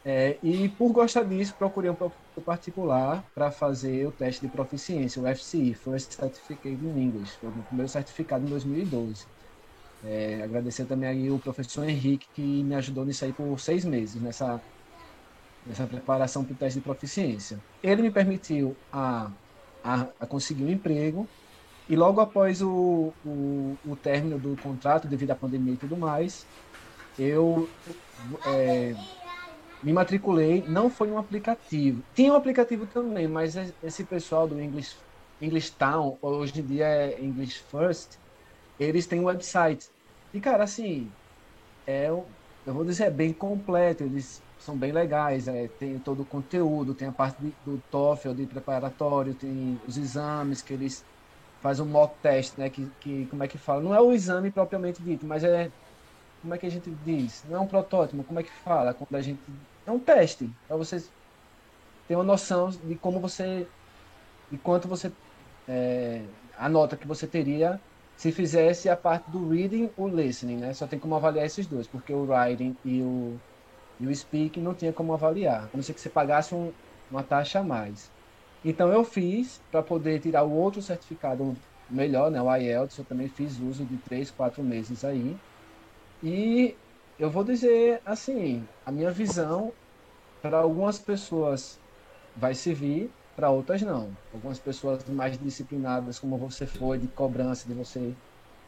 [0.04, 5.22] É, e por gostar disso, procurei um professor particular para fazer o teste de proficiência,
[5.22, 7.38] o FCI, First Certificate in English.
[7.40, 9.28] Foi o meu primeiro certificado em 2012.
[10.04, 14.22] É, agradecer também aí o professor Henrique, que me ajudou nisso aí por seis meses,
[14.22, 14.62] nessa,
[15.66, 17.60] nessa preparação para o teste de proficiência.
[17.84, 19.32] Ele me permitiu a,
[19.84, 21.28] a, a conseguir um emprego,
[21.88, 26.46] e logo após o, o, o, término do contrato, devido à pandemia e tudo mais,
[27.18, 27.68] eu
[28.46, 28.94] é,
[29.82, 32.04] me matriculei, não foi um aplicativo.
[32.14, 34.98] Tinha um aplicativo também, mas esse pessoal do English,
[35.42, 38.18] English Town, hoje em dia é English First,
[38.80, 39.92] eles têm um website.
[40.34, 41.18] E, cara, assim,
[41.86, 46.28] é, eu vou dizer, é bem completo, eles são bem legais, é, tem todo o
[46.28, 51.08] conteúdo, tem a parte de, do TOEFL, de preparatório, tem os exames que eles
[51.62, 54.52] fazem um mock test, né, que, que, como é que fala, não é o exame
[54.52, 55.74] propriamente dito, mas é
[56.42, 57.44] como é que a gente diz?
[57.44, 58.94] Não é um protótipo, como é que fala?
[58.94, 59.44] Quando a gente.
[59.86, 61.14] É um teste, para vocês
[62.08, 63.72] ter uma noção de como você.
[64.50, 65.16] de quanto você.
[65.68, 67.84] É, a nota que você teria
[68.20, 70.74] se fizesse a parte do reading ou listening, né?
[70.74, 73.42] Só tem como avaliar esses dois, porque o writing e o,
[74.00, 76.76] e o speaking não tinha como avaliar, a não ser que você pagasse um,
[77.10, 78.14] uma taxa a mais.
[78.64, 82.42] Então eu fiz para poder tirar o outro certificado melhor, né?
[82.42, 85.42] O IELTS, eu também fiz uso de três, quatro meses aí.
[86.22, 86.82] E
[87.18, 89.78] eu vou dizer assim, a minha visão
[90.42, 91.82] para algumas pessoas
[92.36, 94.10] vai servir, para outras não.
[94.34, 98.14] Algumas pessoas mais disciplinadas, como você foi, de cobrança, de você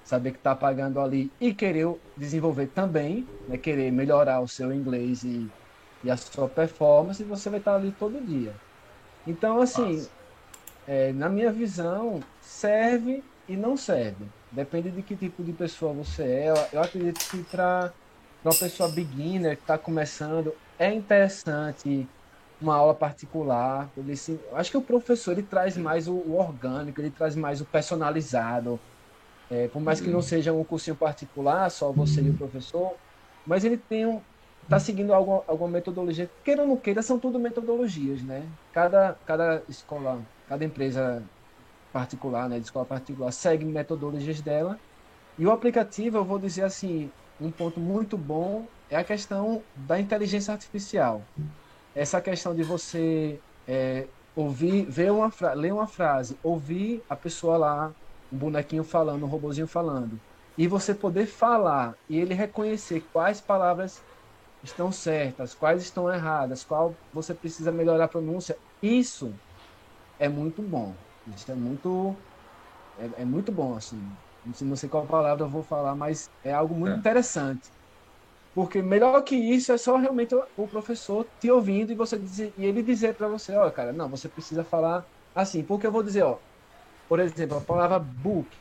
[0.06, 5.24] saber que está pagando ali e querer desenvolver também, né, querer melhorar o seu inglês
[5.24, 5.52] e,
[6.06, 8.54] e a sua performance, você vai estar tá ali todo dia.
[9.28, 10.08] Então, assim,
[10.88, 14.26] é, na minha visão, serve e não serve.
[14.54, 16.50] Depende de que tipo de pessoa você é.
[16.50, 17.92] Eu, eu acredito que para
[18.44, 22.08] uma pessoa beginner que está começando, é interessante
[22.62, 23.90] uma aula particular.
[23.98, 27.60] Ele se, acho que o professor ele traz mais o, o orgânico, ele traz mais
[27.60, 28.80] o personalizado.
[29.50, 32.94] É, por mais que não seja um cursinho particular, só você e o professor,
[33.46, 34.22] mas ele tem um,
[34.64, 36.30] está seguindo alguma, alguma metodologia.
[36.44, 38.48] Queira ou não queira, são tudo metodologias, né?
[38.72, 41.24] Cada, cada escola, cada empresa
[41.92, 44.80] particular, né, de escola particular, segue metodologias dela.
[45.38, 50.00] E o aplicativo, eu vou dizer assim, um ponto muito bom é a questão da
[50.00, 51.26] inteligência artificial
[51.94, 57.96] essa questão de você é, ouvir, ver uma ler uma frase, ouvir a pessoa lá,
[58.32, 60.22] um bonequinho falando, um robozinho falando,
[60.58, 64.06] e você poder falar e ele reconhecer quais palavras
[64.64, 69.40] estão certas, quais estão erradas, qual você precisa melhorar a pronúncia, isso
[70.20, 71.04] é muito bom.
[71.26, 72.26] Isso é muito
[72.96, 74.18] é, é muito bom assim.
[74.44, 77.00] Não sei qual palavra eu vou falar, mas é algo muito é.
[77.00, 77.72] interessante.
[78.54, 82.66] Porque melhor que isso é só realmente o professor te ouvindo e você dizer, e
[82.66, 85.64] ele dizer para você, ó, cara, não, você precisa falar assim.
[85.66, 86.42] Porque eu vou dizer, ó,
[87.08, 88.58] por exemplo, a palavra book.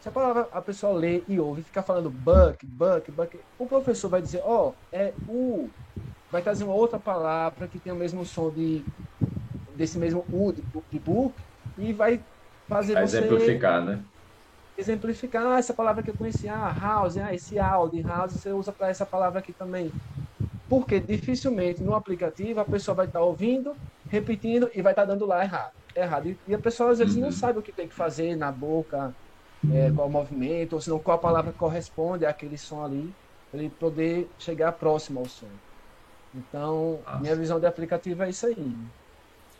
[0.00, 3.66] Se a palavra a pessoa lê e ouve e fica falando buck, buck, buck, o
[3.66, 5.72] professor vai dizer, ó, é o
[6.30, 8.90] vai trazer uma outra palavra que tem o mesmo som de
[9.74, 11.44] desse mesmo u de, de book
[11.76, 12.26] e vai
[12.68, 14.06] fazer vai você exemplificar, né?
[14.78, 18.70] Exemplificar ah, essa palavra que eu conhecia, ah, house, ah, esse Audi, house, você usa
[18.70, 19.92] para essa palavra aqui também.
[20.68, 23.76] Porque dificilmente no aplicativo a pessoa vai estar tá ouvindo,
[24.08, 25.72] repetindo e vai estar tá dando lá errado.
[25.96, 26.36] errado.
[26.46, 27.22] E, a pessoa às vezes uhum.
[27.22, 29.12] não sabe o que tem que fazer na boca,
[29.72, 33.12] é, qual o movimento, ou senão qual palavra corresponde àquele som ali,
[33.50, 35.48] para ele poder chegar próximo ao som.
[36.32, 37.18] Então, Nossa.
[37.18, 38.76] minha visão de aplicativo é isso aí.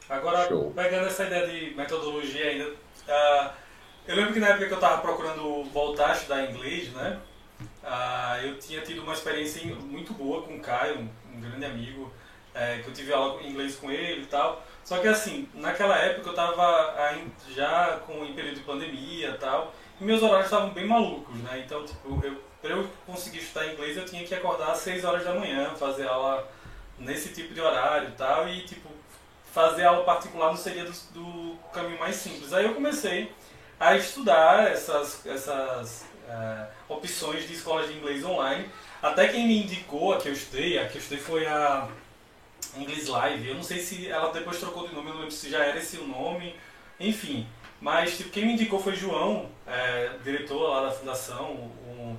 [0.08, 0.72] Agora, Show.
[0.74, 3.50] pegando essa ideia de metodologia ainda, uh,
[4.08, 7.20] eu lembro que na época que eu estava procurando voltar a estudar inglês, né?
[7.84, 12.10] Ah, eu tinha tido uma experiência muito boa com o Caio, um, um grande amigo,
[12.54, 14.64] é, que eu tive aula em inglês com ele e tal.
[14.82, 16.94] Só que assim, naquela época eu estava
[17.54, 21.62] já com em período de pandemia e tal, e meus horários estavam bem malucos, né?
[21.66, 25.22] Então, tipo, eu, para eu conseguir estudar inglês eu tinha que acordar às 6 horas
[25.22, 26.50] da manhã, fazer aula
[26.98, 28.88] nesse tipo de horário e tal, e tipo,
[29.52, 32.54] fazer aula particular não seria do, do caminho mais simples.
[32.54, 33.30] Aí eu comecei
[33.78, 38.68] a estudar essas, essas uh, opções de escolas de inglês online.
[39.02, 41.88] Até quem me indicou a que eu estudei, a que eu estudei foi a
[42.76, 43.48] English Live.
[43.48, 45.78] Eu não sei se ela depois trocou de nome, eu não lembro se já era
[45.78, 46.56] esse o nome,
[46.98, 47.46] enfim.
[47.80, 51.52] Mas tipo, quem me indicou foi João, é, diretor lá da fundação,
[51.86, 52.16] um,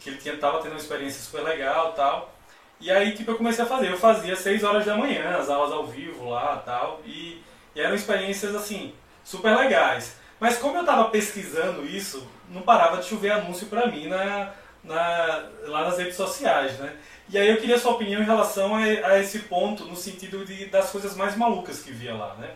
[0.00, 2.34] que ele estava tendo uma experiência super legal tal.
[2.80, 3.90] E aí tipo, eu comecei a fazer.
[3.90, 7.02] Eu fazia 6 horas da manhã, as aulas ao vivo lá tal.
[7.04, 7.42] E,
[7.74, 10.15] e eram experiências assim, super legais.
[10.38, 14.52] Mas como eu estava pesquisando isso, não parava de chover anúncio para mim na,
[14.84, 16.94] na, lá nas redes sociais, né?
[17.28, 20.44] E aí eu queria a sua opinião em relação a, a, esse ponto, no sentido
[20.44, 22.50] de, das coisas mais malucas que via lá, né?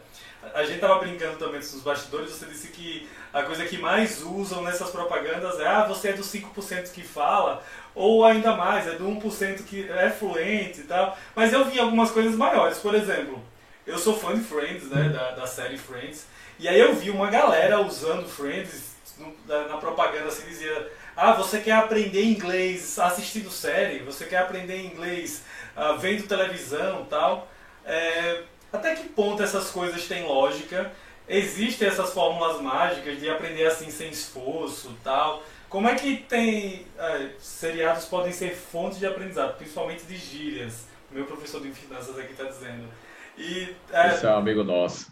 [0.55, 4.63] A gente tava brincando também nos bastidores, você disse que a coisa que mais usam
[4.63, 7.63] nessas propagandas é ah, você é dos 5% que fala,
[7.95, 11.17] ou ainda mais, é do 1% que é fluente e tal.
[11.35, 13.43] Mas eu vi algumas coisas maiores, por exemplo,
[13.87, 16.27] eu sou fã de Friends, né, da, da série Friends,
[16.61, 21.33] e aí eu vi uma galera usando Friends no, na, na, propaganda, assim, dizia ah,
[21.33, 25.43] você quer aprender inglês assistindo série, você quer aprender inglês
[25.75, 27.49] uh, vendo televisão tal.
[27.85, 30.93] É, até que ponto essas coisas têm lógica?
[31.27, 35.43] Existem essas fórmulas mágicas de aprender assim sem esforço tal.
[35.69, 40.85] Como é que tem é, seriados podem ser fontes de aprendizado, principalmente de gírias?
[41.11, 42.87] Meu professor de finanças aqui está dizendo.
[43.39, 45.11] E, é, Esse é um amigo nosso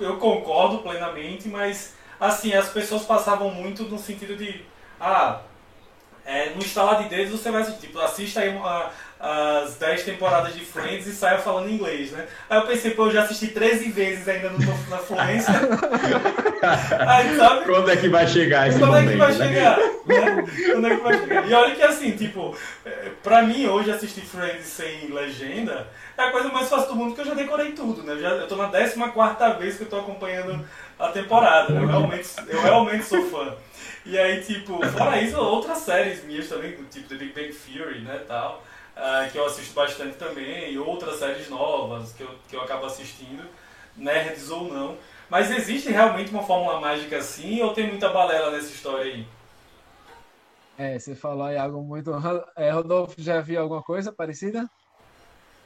[0.00, 4.62] eu concordo plenamente, mas assim, as pessoas passavam muito no sentido de
[5.00, 5.40] ah,
[6.28, 10.54] é, no instalar de dedos você vai assistir, tipo, assista aí uma, as 10 temporadas
[10.54, 12.26] de Friends e saia falando inglês, né?
[12.50, 15.54] Aí eu pensei, pô, eu já assisti 13 vezes ainda não tô na fluência.
[17.08, 17.64] aí, sabe?
[17.64, 19.46] Quando é que vai chegar esse Quando momento, é que vai né?
[19.46, 19.78] chegar?
[19.78, 20.46] Né?
[20.66, 21.48] Quando é que vai chegar?
[21.48, 22.90] E olha que assim, tipo, é,
[23.22, 25.88] pra mim hoje assistir Friends sem legenda
[26.18, 28.12] é a coisa mais fácil do mundo, porque eu já decorei tudo, né?
[28.12, 30.66] Eu, já, eu tô na 14 vez que eu tô acompanhando
[30.98, 31.80] a temporada, né?
[31.82, 33.56] Eu realmente, eu realmente sou fã.
[34.04, 38.24] E aí, tipo, fora isso, outras séries minhas também, tipo The Big Bang Theory, né,
[38.26, 38.64] tal,
[38.96, 42.86] uh, que eu assisto bastante também, e outras séries novas que eu, que eu acabo
[42.86, 43.44] assistindo,
[43.96, 44.96] nerds ou não.
[45.28, 49.26] Mas existe realmente uma fórmula mágica assim, ou tem muita balela nessa história aí?
[50.78, 52.10] É, você falou aí algo muito...
[52.56, 54.68] É, Rodolfo, já viu alguma coisa parecida?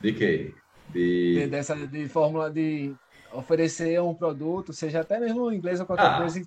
[0.03, 0.53] De quê?
[0.90, 1.34] De...
[1.34, 2.92] de dessa de fórmula de
[3.32, 6.42] oferecer um produto, seja até mesmo em inglês ou qualquer ah, coisa.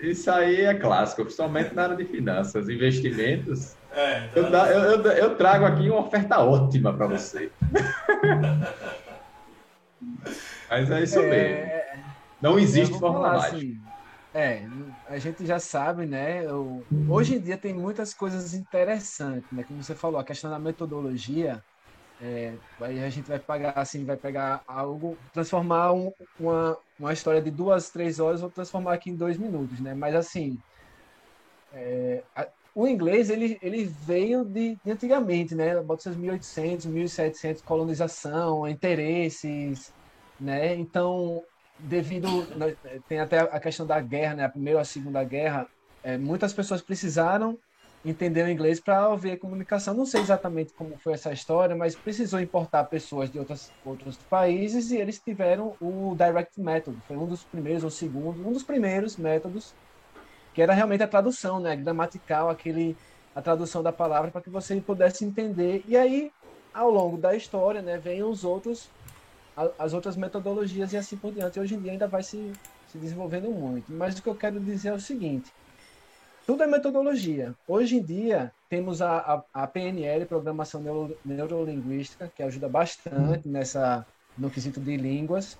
[0.00, 3.76] Isso aí é clássico, principalmente na área de finanças, investimentos.
[3.92, 4.38] É, tá
[4.72, 7.52] eu, eu, eu, eu, trago aqui uma oferta ótima para você.
[10.70, 11.70] Mas é isso é, mesmo.
[12.40, 13.56] Não existe fórmula mágica.
[13.56, 13.78] Assim,
[14.34, 14.66] é,
[15.08, 16.44] a gente já sabe, né?
[16.44, 19.62] Eu, hoje em dia tem muitas coisas interessantes, né?
[19.64, 21.62] Como você falou, a questão da metodologia
[22.20, 27.50] é, a gente vai pagar assim, vai pegar algo, transformar um, uma, uma história de
[27.50, 29.94] duas, três horas, ou transformar aqui em dois minutos, né?
[29.94, 30.58] Mas assim,
[31.72, 35.80] é, a, o inglês ele, ele veio de, de antigamente, né?
[35.80, 39.92] Bota seus 1800, 1700, colonização, interesses,
[40.40, 40.74] né?
[40.74, 41.42] Então,
[41.78, 42.76] devido né,
[43.08, 44.44] tem até a questão da guerra, né?
[44.44, 45.68] A primeira ou a segunda guerra,
[46.02, 47.58] é, muitas pessoas precisaram
[48.10, 49.94] entender o inglês para ouvir comunicação.
[49.94, 54.90] Não sei exatamente como foi essa história, mas precisou importar pessoas de outras, outros países
[54.90, 56.96] e eles tiveram o Direct Method.
[57.06, 59.74] Foi um dos primeiros, ou segundo, um dos primeiros métodos,
[60.54, 61.76] que era realmente a tradução, né?
[61.76, 62.96] Gramatical, aquele,
[63.34, 65.84] a tradução da palavra para que você pudesse entender.
[65.86, 66.32] E aí,
[66.72, 68.88] ao longo da história, né, vem os outros,
[69.78, 71.58] as outras metodologias e assim por diante.
[71.58, 72.52] Hoje em dia ainda vai se,
[72.86, 73.92] se desenvolvendo muito.
[73.92, 75.52] Mas o que eu quero dizer é o seguinte
[76.48, 77.54] tudo é metodologia.
[77.68, 84.06] Hoje em dia, temos a, a, a PNL, Programação Neuro, Neurolinguística, que ajuda bastante nessa,
[84.36, 85.58] no quesito de línguas.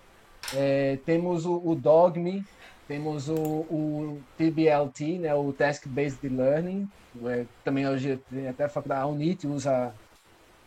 [0.55, 2.43] É, temos o, o DOGME,
[2.87, 6.89] temos o, o TBLT, né, o Task Based Learning.
[7.23, 8.19] É, também hoje,
[8.49, 9.93] até a faculdade, a UNIT usa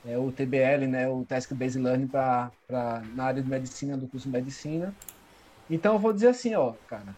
[0.06, 4.08] é, o TBL, né, o Task Based Learning, pra, pra, na área de medicina, do
[4.08, 4.94] curso de medicina.
[5.68, 7.16] Então, eu vou dizer assim, ó, cara,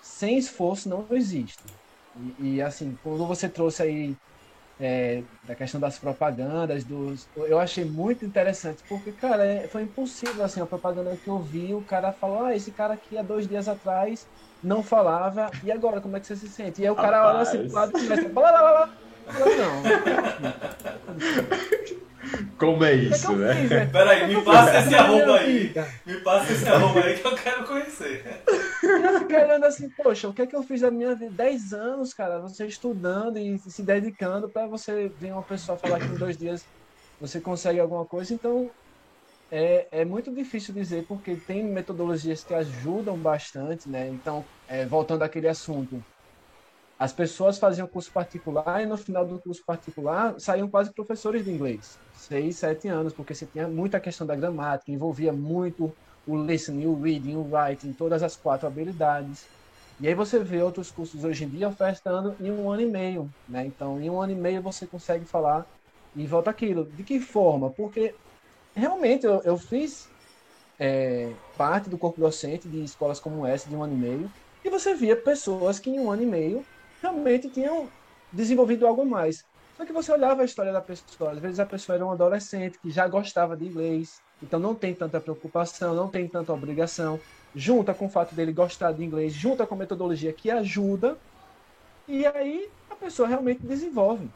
[0.00, 1.62] sem esforço não existe.
[2.38, 4.16] E, e, assim, quando você trouxe aí
[4.80, 10.44] é, da questão das propagandas, dos, eu achei muito interessante, porque, cara, é, foi impossível,
[10.44, 13.46] assim, a propaganda que eu vi, o cara falou, ah, esse cara aqui há dois
[13.46, 14.26] dias atrás
[14.62, 16.80] não falava, e agora, como é que você se sente?
[16.82, 17.34] E aí o cara Rapaz.
[17.34, 19.82] olha assim pro lado e começa, blá, blá, blá, não.
[22.58, 23.54] Como é isso, né?
[23.54, 23.86] Fiz, né?
[23.86, 25.74] Peraí, me passa esse arroba aí.
[26.06, 28.42] Me passa esse arroba aí que eu quero conhecer.
[28.82, 31.30] Eu fiquei olhando assim, poxa, o que é que eu fiz da minha vida?
[31.32, 36.06] 10 anos, cara, você estudando e se dedicando para você ver uma pessoa falar que
[36.06, 36.64] em dois dias
[37.20, 38.32] você consegue alguma coisa.
[38.32, 38.70] Então,
[39.50, 44.08] é, é muito difícil dizer, porque tem metodologias que ajudam bastante, né?
[44.08, 46.02] Então, é, voltando àquele assunto,
[47.00, 51.50] as pessoas faziam curso particular e no final do curso particular saíam quase professores de
[51.50, 51.98] inglês.
[52.12, 55.96] Seis, sete anos, porque você tinha muita questão da gramática, envolvia muito
[56.26, 59.48] o listening, o reading, o writing, todas as quatro habilidades.
[59.98, 63.30] E aí você vê outros cursos hoje em dia ofertando em um ano e meio,
[63.48, 63.64] né?
[63.64, 65.64] Então, em um ano e meio você consegue falar
[66.14, 66.84] e volta aquilo.
[66.92, 67.72] De que forma?
[67.72, 68.14] Porque
[68.76, 70.12] realmente eu, eu fiz
[70.78, 74.32] é, parte do corpo docente de escolas como essa de um ano e meio
[74.64, 76.66] e você via pessoas que em um ano e meio
[77.00, 77.92] realmente tinham
[78.30, 79.44] desenvolvido algo mais.
[79.72, 82.78] Só que você olhava a história da pessoa, às vezes a pessoa era um adolescente
[82.80, 87.22] que já gostava de inglês, então não tem tanta preocupação, não tem tanta obrigação.
[87.54, 91.20] Junta com o fato dele gostar de inglês, junta com a metodologia que ajuda,
[92.06, 94.34] e aí a pessoa realmente desenvolve.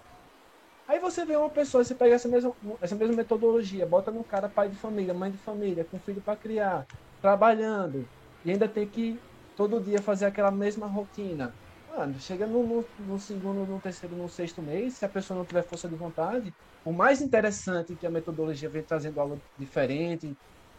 [0.87, 4.49] Aí você vê uma pessoa, você pega essa mesma, essa mesma metodologia, bota no cara
[4.51, 6.87] pai de família, mãe de família, com filho para criar,
[7.21, 8.11] trabalhando,
[8.45, 11.57] e ainda tem que todo dia fazer aquela mesma rotina.
[11.97, 15.47] Mano, chega no, no, no, segundo, no terceiro, no sexto mês, se a pessoa não
[15.47, 16.53] tiver força de vontade,
[16.85, 20.37] o mais interessante que a metodologia vem trazendo algo diferente,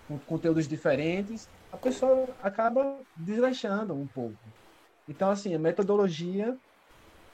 [0.10, 4.38] com conteúdos diferentes, a pessoa acaba desleixando um pouco.
[5.08, 6.54] Então, assim, a metodologia,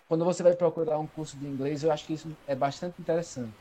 [0.08, 3.56] quando você vai procurar um curso de inglês, eu acho que isso é bastante interessante.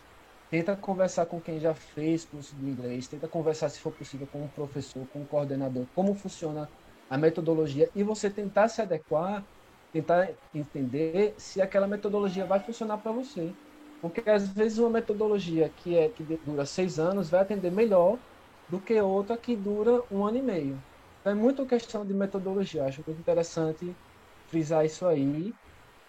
[0.51, 4.45] Tenta conversar com quem já fez curso de inglês, tenta conversar, se for possível, com
[4.45, 6.69] um professor, com um coordenador, como funciona
[7.09, 9.45] a metodologia, e você tentar se adequar
[9.93, 13.57] tentar entender se aquela metodologia vai funcionar para você.
[14.01, 18.23] Porque às vezes uma metodologia que é que dura seis anos vai atender melhor
[18.69, 20.85] do que outra que dura um ano e meio.
[21.21, 22.85] Então é muito questão de metodologia.
[22.85, 23.99] Acho muito interessante
[24.47, 25.57] frisar isso aí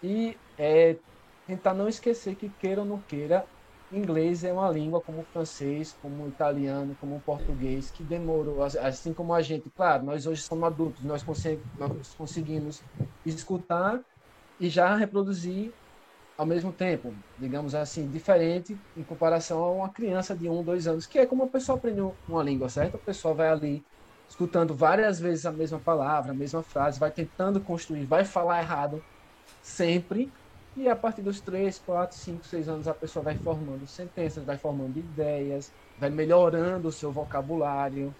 [0.02, 1.00] e é,
[1.46, 3.50] tentar não esquecer que queira ou não queira,
[3.92, 8.62] inglês é uma língua como o francês, como o italiano, como o português, que demorou,
[8.62, 11.24] assim como a gente, claro, nós hoje somos adultos, nós,
[11.76, 12.84] nós conseguimos
[13.26, 14.04] escutar
[14.60, 15.76] e já reproduzir
[16.38, 21.06] ao mesmo tempo, digamos assim, diferente em comparação a uma criança de um, dois anos,
[21.06, 22.96] que é como a pessoa aprende uma língua, certo?
[22.96, 23.86] A pessoa vai ali
[24.28, 29.06] escutando várias vezes a mesma palavra, a mesma frase, vai tentando construir, vai falar errado
[29.62, 30.34] sempre,
[30.76, 34.58] e a partir dos 3, 4, 5, 6 anos a pessoa vai formando sentenças, vai
[34.58, 38.18] formando ideias, vai melhorando o seu vocabulário.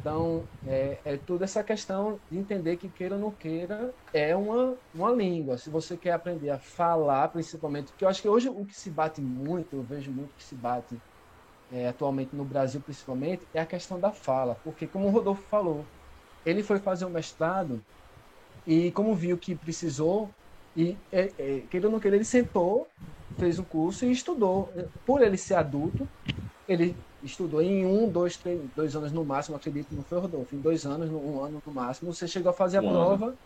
[0.00, 4.78] Então, é, é toda essa questão de entender que queira ou não queira é uma,
[4.92, 5.58] uma língua.
[5.58, 8.90] Se você quer aprender a falar, principalmente, porque eu acho que hoje o que se
[8.90, 11.02] bate muito, eu vejo muito que se bate
[11.70, 14.56] é, atualmente no Brasil, principalmente, é a questão da fala.
[14.56, 15.90] Porque, como o Rodolfo falou,
[16.44, 17.84] ele foi fazer o um mestrado
[18.66, 20.37] e, como viu que precisou
[20.78, 22.92] e, é, é, querendo ou não querer, ele sentou,
[23.38, 24.72] fez o curso e estudou.
[25.04, 26.10] Por ele ser adulto,
[26.68, 30.60] ele estudou em um, dois, três, dois anos no máximo, acredito não foi, Rodolfo, em
[30.62, 33.38] dois anos, um ano no máximo, você chegou a fazer a um prova ano.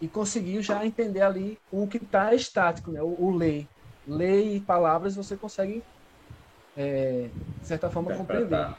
[0.00, 3.02] e conseguiu já entender ali o que está estático, né?
[3.02, 3.70] o, o ler.
[4.06, 5.86] Ler e palavras você consegue,
[6.76, 8.72] é, de certa forma, compreender.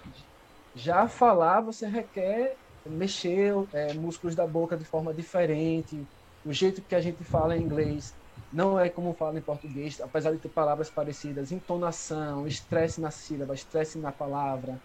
[0.75, 6.09] Já falar, você requer mexer é, músculos da boca de forma diferente,
[6.45, 8.13] o jeito que a gente fala em inglês
[8.51, 13.53] não é como fala em português, apesar de ter palavras parecidas, entonação, estresse na sílaba,
[13.53, 14.79] estresse na palavra,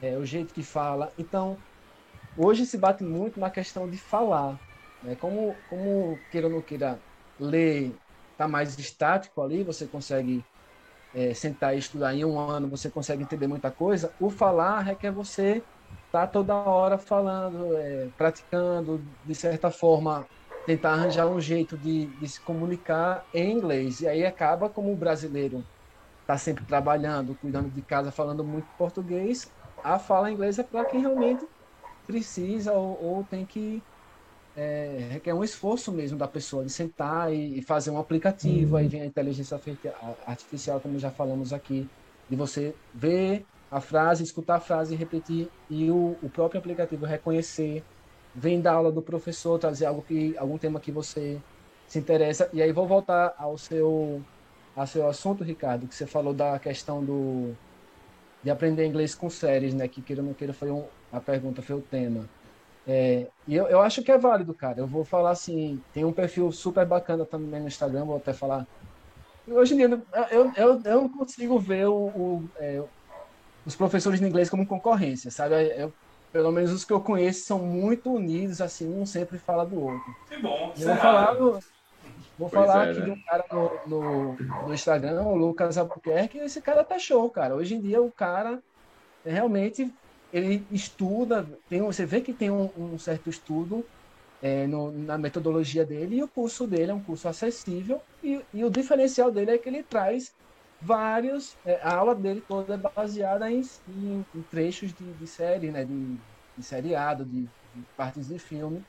[0.00, 1.12] é, o jeito que fala.
[1.18, 1.56] Então,
[2.36, 4.58] hoje se bate muito na questão de falar.
[5.02, 5.14] Né?
[5.16, 6.98] Como, como queira ou não queira,
[7.38, 7.94] ler
[8.30, 10.42] está mais estático ali, você consegue
[11.14, 14.12] é, sentar e estudar em um ano, você consegue entender muita coisa.
[14.18, 15.62] O falar requer você
[16.06, 20.26] estar tá toda hora falando, é, praticando, de certa forma,
[20.64, 24.00] tentar arranjar um jeito de, de, se comunicar em inglês.
[24.00, 25.64] E aí acaba como o brasileiro
[26.20, 29.50] está sempre trabalhando, cuidando de casa, falando muito português,
[29.82, 31.46] a fala inglesa é para quem realmente
[32.06, 33.82] precisa ou, ou tem que
[34.54, 38.72] é, requer um esforço mesmo da pessoa de sentar e, e fazer um aplicativo.
[38.72, 38.76] Uhum.
[38.78, 39.58] Aí vem a inteligência
[40.26, 41.90] artificial, como já falamos aqui,
[42.28, 47.82] de você ver a frase, escutar a frase repetir, e o, o próprio aplicativo reconhecer
[48.34, 51.44] vem da aula do professor, trazer algo que, algum tema que você
[51.86, 52.50] se interessa.
[52.52, 54.26] E aí vou voltar ao seu,
[54.74, 57.58] ao seu assunto, Ricardo, que você falou da questão do
[58.42, 59.88] de aprender inglês com séries, né?
[59.88, 62.30] Que queira ou não queira foi um, a pergunta, foi o tema.
[62.86, 64.80] É, e eu, eu acho que é válido, cara.
[64.80, 68.66] Eu vou falar assim, tem um perfil super bacana também no Instagram, vou até falar.
[69.46, 69.88] Hoje em dia,
[70.30, 72.80] eu, eu, eu não consigo ver o, o é,
[73.64, 75.54] os professores de inglês como concorrência, sabe?
[75.76, 75.94] Eu,
[76.32, 80.16] pelo menos os que eu conheço são muito unidos, assim, um sempre fala do outro.
[80.28, 80.72] Que bom.
[80.74, 81.58] vou falar, do,
[82.38, 83.04] vou falar é, aqui né?
[83.04, 84.32] de um cara no, no,
[84.66, 87.54] no, Instagram, o Lucas Albuquerque, esse cara tá show, cara.
[87.54, 88.60] Hoje em dia o cara
[89.24, 89.92] realmente
[90.32, 93.84] ele estuda, tem, você vê que tem um, um certo estudo
[94.42, 98.64] é, no, na metodologia dele e o curso dele é um curso acessível e, e
[98.64, 100.32] o diferencial dele é que ele traz
[100.84, 101.56] vários.
[101.64, 105.84] É, a aula dele toda é baseada em, em, em trechos de, de, série, né?
[105.84, 106.16] De,
[106.56, 108.84] de seriado, de, de, partes de filme.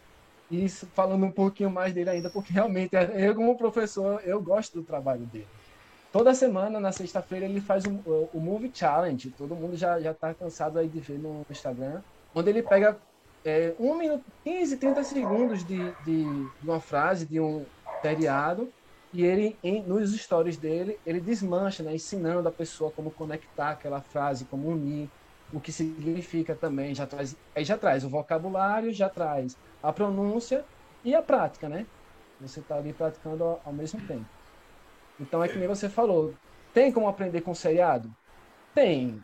[0.51, 4.83] E falando um pouquinho mais dele ainda, porque realmente eu, como professor, eu gosto do
[4.83, 5.47] trabalho dele.
[6.11, 9.31] Toda semana, na sexta-feira, ele faz um, o, o Movie Challenge.
[9.31, 12.01] Todo mundo já, já tá cansado aí de ver no Instagram.
[12.35, 12.97] Onde ele pega
[13.43, 17.65] é, um minuto, 15, 30 segundos de, de, de uma frase de um
[18.01, 18.71] seriado
[19.13, 24.01] e ele, em, nos stories dele, ele desmancha, né, ensinando a pessoa como conectar aquela
[24.01, 25.07] frase, como unir,
[25.53, 26.95] o que significa também.
[26.95, 30.65] Já traz, aí já traz o vocabulário, já traz a pronúncia
[31.03, 31.85] e a prática, né?
[32.41, 34.25] Você está ali praticando ao, ao, mesmo tempo.
[35.19, 36.33] Então é que nem você falou.
[36.73, 38.09] Tem como aprender com seriado?
[38.73, 39.23] Tem.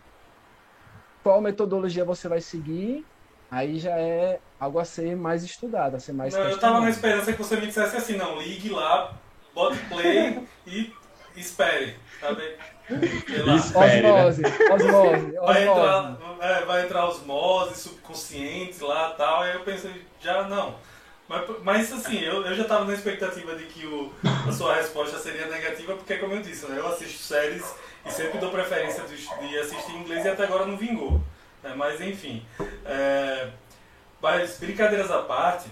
[1.23, 3.03] Qual metodologia você vai seguir?
[3.49, 6.35] Aí já é algo a ser mais estudado, a ser mais.
[6.35, 9.17] Não, eu estava na esperança que você me dissesse assim, não, ligue lá
[9.59, 10.93] bote play e
[11.35, 12.55] espere, sabe?
[12.89, 14.41] Osmose,
[14.71, 19.41] osmose, vai entrar, é, vai entrar osmose, subconsciente lá tal.
[19.41, 20.75] Aí eu pensei, já não.
[21.27, 24.11] Mas, mas assim, eu, eu já estava na expectativa de que o,
[24.47, 28.39] a sua resposta seria negativa, porque como eu disse, né, eu assisto séries e sempre
[28.39, 31.21] dou preferência de, de assistir em inglês e até agora não vingou.
[31.61, 32.43] Né, mas enfim.
[32.85, 33.49] É,
[34.19, 35.69] mas brincadeiras à parte,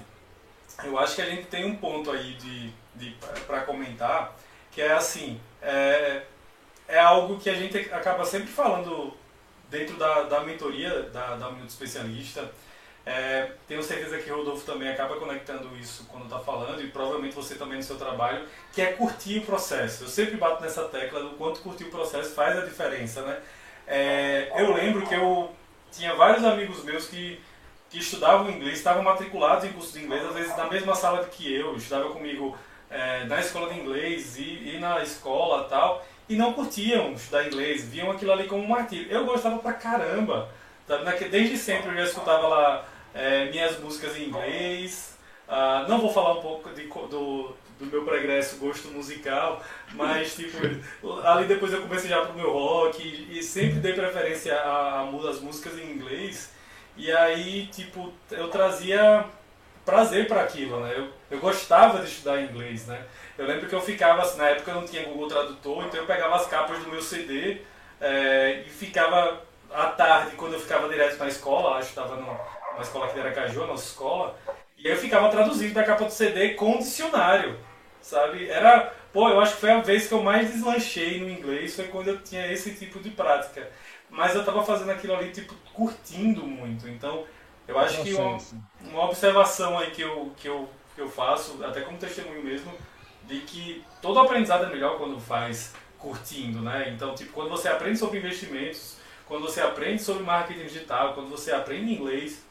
[0.84, 2.72] eu acho que a gente tem um ponto aí de
[3.46, 4.36] para comentar,
[4.72, 6.24] que é assim, é,
[6.88, 9.14] é algo que a gente acaba sempre falando
[9.70, 12.50] dentro da, da mentoria da, da Minuto Especialista.
[13.06, 17.34] É, tenho certeza que o Rodolfo também acaba conectando isso quando está falando, e provavelmente
[17.34, 20.04] você também no seu trabalho, que é curtir o processo.
[20.04, 23.22] Eu sempre bato nessa tecla do quanto curtir o processo faz a diferença.
[23.22, 23.40] Né?
[23.88, 25.56] É, eu lembro que eu
[25.90, 27.42] tinha vários amigos meus que,
[27.90, 31.54] que estudavam inglês, estavam matriculados em cursos de inglês, às vezes na mesma sala que
[31.54, 32.58] eu, estudava comigo
[32.90, 37.86] é, na escola de inglês e, e na escola tal, e não curtiam estudar inglês,
[37.86, 39.10] viam aquilo ali como um martírio.
[39.10, 40.50] Eu gostava pra caramba,
[41.30, 45.18] desde sempre eu já escutava lá é, minhas músicas em inglês.
[45.48, 49.64] Ah, não vou falar um pouco de, do, do meu progresso gosto musical,
[49.94, 50.58] mas tipo,
[51.24, 55.78] ali depois eu comecei já pro meu rock e, e sempre dei preferência às músicas
[55.80, 56.52] em inglês.
[56.98, 59.26] E aí, tipo, eu trazia
[59.88, 60.94] prazer para aquilo, né?
[60.98, 63.06] Eu, eu gostava de estudar inglês, né?
[63.38, 66.06] Eu lembro que eu ficava, assim, na época eu não tinha Google Tradutor, então eu
[66.06, 67.62] pegava as capas do meu CD
[68.02, 72.38] é, e ficava à tarde, quando eu ficava direto na escola, acho que estava numa
[72.82, 74.38] escola aqui de Aracaju, a nossa escola,
[74.78, 77.58] e eu ficava traduzindo da capa do CD com dicionário,
[78.02, 78.50] sabe?
[78.50, 81.88] Era, pô, eu acho que foi a vez que eu mais deslanchei no inglês, foi
[81.88, 83.70] quando eu tinha esse tipo de prática.
[84.10, 86.88] Mas eu estava fazendo aquilo ali, tipo, curtindo muito.
[86.88, 87.26] Então,
[87.68, 88.38] eu acho que uma,
[88.82, 92.72] uma observação aí que eu, que, eu, que eu faço, até como testemunho mesmo,
[93.24, 96.90] de que todo aprendizado é melhor quando faz curtindo, né?
[96.96, 98.98] Então, tipo, quando você aprende sobre investimentos,
[99.28, 102.42] quando você aprende sobre marketing digital, quando você aprende inglês,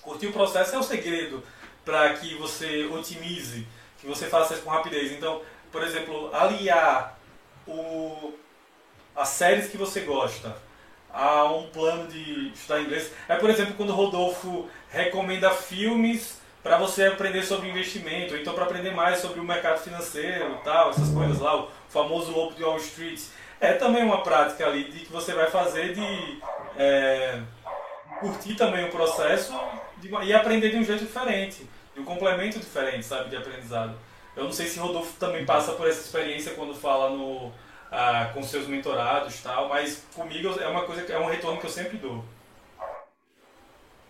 [0.00, 1.42] curtir o processo é o segredo
[1.84, 3.66] para que você otimize,
[3.98, 5.10] que você faça isso com rapidez.
[5.12, 5.42] Então,
[5.72, 7.18] por exemplo, aliar
[7.66, 8.32] o,
[9.16, 10.56] as séries que você gosta
[11.12, 13.12] a um plano de estudar inglês.
[13.28, 18.52] É, por exemplo, quando o Rodolfo recomenda filmes para você aprender sobre investimento, ou então
[18.52, 22.64] para aprender mais sobre o mercado financeiro tal, essas coisas lá, o famoso lobo de
[22.64, 23.20] Wall Street.
[23.60, 26.40] É também uma prática ali de que você vai fazer de
[26.76, 27.40] é,
[28.20, 29.54] curtir também o processo
[29.98, 33.96] de, e aprender de um jeito diferente, de um complemento diferente, sabe, de aprendizado.
[34.34, 37.52] Eu não sei se Rodolfo também passa por essa experiência quando fala no,
[37.90, 41.70] ah, com seus mentorados tal, mas comigo é uma coisa é um retorno que eu
[41.70, 42.24] sempre dou.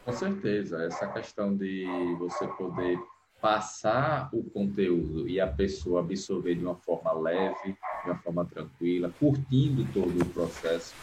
[0.04, 1.84] Com certeza, essa questão de
[2.18, 2.98] você poder
[3.40, 9.12] passar o conteúdo e a pessoa absorver de uma forma leve, de uma forma tranquila,
[9.18, 10.94] curtindo todo o processo,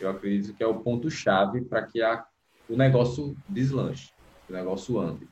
[0.00, 2.24] eu acredito que é o ponto-chave para que a,
[2.68, 4.12] o negócio deslanche,
[4.48, 5.28] o negócio ande.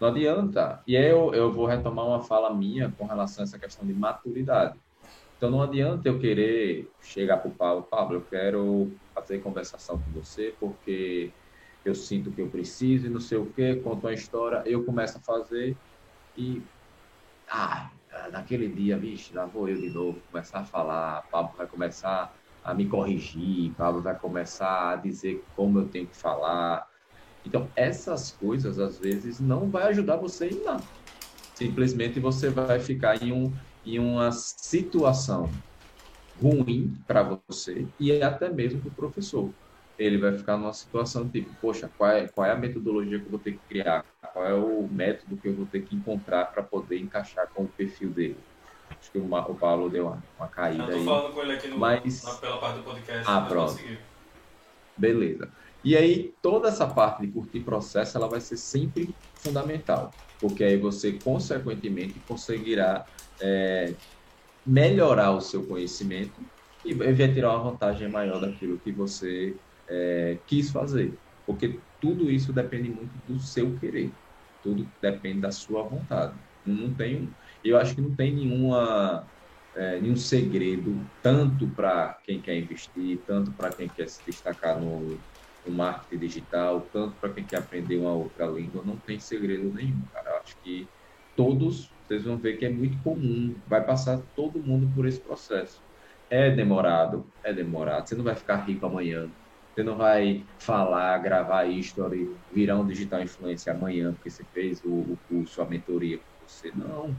[0.00, 3.86] Não adianta, e eu, eu vou retomar uma fala minha com relação a essa questão
[3.86, 4.78] de maturidade.
[5.44, 10.10] Então não adianta eu querer chegar para o Pablo, Pablo, eu quero fazer conversação com
[10.18, 11.30] você porque
[11.84, 15.18] eu sinto que eu preciso e não sei o que, conto uma história, eu começo
[15.18, 15.76] a fazer
[16.34, 16.62] e.
[17.46, 17.90] Ah,
[18.32, 22.34] naquele dia, vixe, lá vou eu de novo começar a falar, Pablo vai começar
[22.64, 26.88] a me corrigir, Pablo vai começar a dizer como eu tenho que falar.
[27.44, 30.84] Então, essas coisas, às vezes, não vai ajudar você em nada.
[31.54, 33.52] Simplesmente você vai ficar em, um,
[33.84, 35.50] em uma situação
[36.40, 39.50] ruim para você e até mesmo para o professor
[39.98, 43.30] ele vai ficar numa situação tipo, poxa, qual é, qual é a metodologia que eu
[43.30, 44.04] vou ter que criar?
[44.32, 47.68] Qual é o método que eu vou ter que encontrar para poder encaixar com o
[47.68, 48.36] perfil dele?
[48.90, 51.04] Acho que o, o Paulo deu uma, uma caída eu tô aí.
[51.04, 52.24] falando com ele aqui no, mas...
[52.24, 53.24] na, pela parte do podcast.
[53.26, 53.80] Ah, pronto.
[54.96, 55.48] Beleza.
[55.84, 60.10] E aí, toda essa parte de curtir processo, ela vai ser sempre fundamental,
[60.40, 63.04] porque aí você, consequentemente, conseguirá
[63.40, 63.94] é,
[64.66, 66.40] melhorar o seu conhecimento
[66.84, 69.56] e vai tirar uma vantagem maior daquilo que você
[69.88, 71.18] é, quis fazer.
[71.46, 74.12] Porque tudo isso depende muito do seu querer.
[74.62, 76.38] Tudo depende da sua vontade.
[76.64, 77.28] Não tem,
[77.62, 79.30] eu acho que não tem nenhuma,
[79.74, 85.18] é, nenhum segredo, tanto para quem quer investir, tanto para quem quer se destacar no,
[85.64, 88.82] no marketing digital, tanto para quem quer aprender uma outra língua.
[88.84, 90.30] Não tem segredo nenhum, cara.
[90.30, 90.90] Eu acho que
[91.36, 95.82] todos, vocês vão ver que é muito comum, vai passar todo mundo por esse processo.
[96.30, 98.08] É demorado, é demorado.
[98.08, 99.28] Você não vai ficar rico amanhã,
[99.74, 104.88] você não vai falar, gravar history, virar um digital influencer amanhã, porque você fez o,
[104.88, 106.70] o curso, a mentoria com você.
[106.74, 107.14] Não.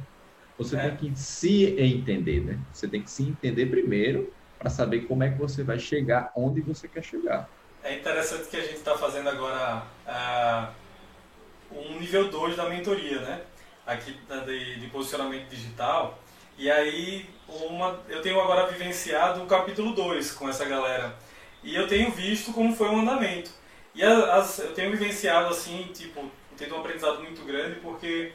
[0.58, 0.90] Você é.
[0.90, 2.60] tem que se entender, né?
[2.72, 6.62] Você tem que se entender primeiro para saber como é que você vai chegar onde
[6.62, 7.50] você quer chegar.
[7.84, 13.42] É interessante que a gente está fazendo agora uh, um nível 2 da mentoria, né?
[13.86, 16.20] Aqui de, de posicionamento digital.
[16.58, 21.16] E aí uma, eu tenho agora vivenciado o capítulo 2 com essa galera
[21.64, 23.52] e eu tenho visto como foi o andamento.
[23.94, 28.32] E as, eu tenho vivenciado assim, tipo, tendo um aprendizado muito grande porque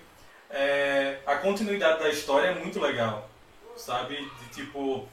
[0.51, 3.29] é, a continuidade da história é muito legal,
[3.77, 4.17] sabe?
[4.17, 5.09] De tipo,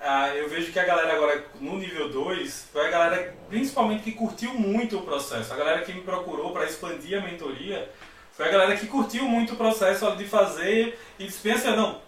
[0.00, 4.12] ah, eu vejo que a galera agora no nível 2 foi a galera principalmente que
[4.12, 5.52] curtiu muito o processo.
[5.52, 7.90] A galera que me procurou para expandir a mentoria
[8.36, 12.00] foi a galera que curtiu muito o processo de fazer e disse, pensa, não,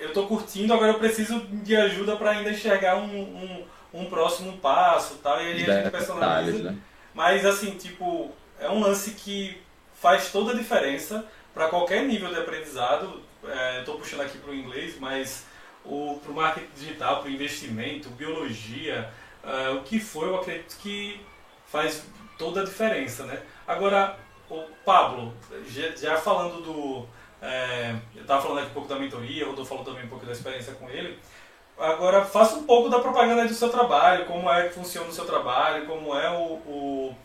[0.00, 4.56] eu estou curtindo, agora eu preciso de ajuda para ainda enxergar um, um, um, próximo
[4.58, 6.70] passo tal, e aí a gente personaliza.
[6.70, 6.78] Né?
[7.14, 8.30] Mas assim, tipo,
[8.60, 9.60] é um lance que
[9.94, 13.20] faz toda a diferença para qualquer nível de aprendizado.
[13.78, 15.44] Estou é, puxando aqui para o inglês, mas
[15.82, 19.10] para o marketing digital, para o investimento, biologia,
[19.42, 21.20] uh, o que for, eu acredito que
[21.66, 22.04] faz
[22.38, 23.24] toda a diferença.
[23.24, 23.40] Né?
[23.66, 24.16] Agora,
[24.58, 25.32] o Pablo,
[25.96, 27.06] já, falando do.
[27.40, 30.24] É, eu estava falando aqui um pouco da mentoria, o Rodolfo falou também um pouco
[30.24, 31.18] da experiência com ele.
[31.78, 35.24] Agora, faça um pouco da propaganda do seu trabalho, como é que funciona o seu
[35.24, 36.60] trabalho, como é o.
[36.66, 37.16] o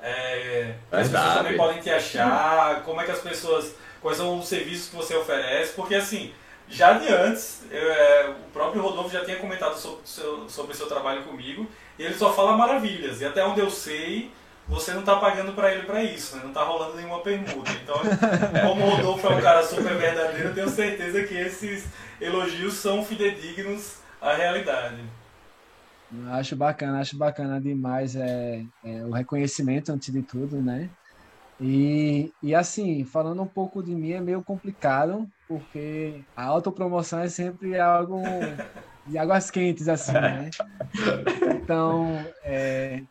[0.00, 3.74] é, as pessoas também podem te achar, como é que as pessoas.
[4.00, 6.32] Quais são os serviços que você oferece, porque assim
[6.68, 10.74] já de antes, eu, é, o próprio Rodolfo já tinha comentado sobre o seu, sobre
[10.74, 11.66] seu trabalho comigo,
[11.98, 13.20] e ele só fala maravilhas.
[13.20, 14.32] E até onde eu sei,
[14.68, 16.42] você não está pagando para ele para isso, né?
[16.42, 17.70] não está rolando nenhuma permuta.
[17.72, 17.96] Então,
[18.66, 21.86] como o Rodolfo é um cara super verdadeiro, eu tenho certeza que esses
[22.20, 25.02] elogios são fidedignos à realidade.
[26.30, 30.88] Acho bacana, acho bacana demais é, é, o reconhecimento antes de tudo, né?
[31.60, 37.28] E, e assim, falando um pouco de mim, é meio complicado, porque a autopromoção é
[37.28, 38.22] sempre algo
[39.06, 40.50] de águas quentes, assim, né?
[41.54, 43.02] Então, é,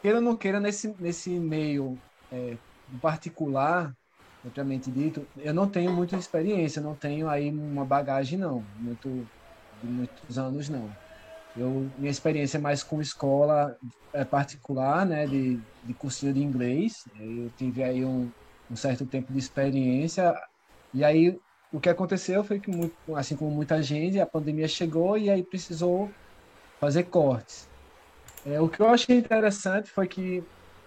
[0.00, 2.58] queira ou não queira, nesse, nesse meio é,
[3.00, 3.94] particular,
[4.42, 9.28] propriamente dito, eu não tenho muita experiência, não tenho aí uma bagagem, não, muito,
[9.72, 10.96] de muitos anos, não.
[11.54, 13.76] Eu, minha experiência é mais com escola
[14.14, 17.04] é, particular, né, de, de cursinho de inglês.
[17.14, 18.32] Eu tive aí um,
[18.70, 20.34] um certo tempo de experiência.
[20.92, 21.38] E aí
[21.72, 22.70] o que aconteceu foi que,
[23.16, 26.16] assim como muita gente, a pandemia chegou e aí precisou
[26.80, 27.68] fazer cortes.
[28.48, 30.46] É, o que eu achei interessante foi que,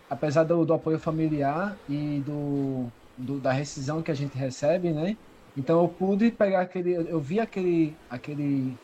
[0.10, 5.16] apesar do, do apoio familiar e do, do, da rescisão que a gente recebe, né?
[5.56, 8.80] Então eu pude pegar aquele, eu vi aquele, aquele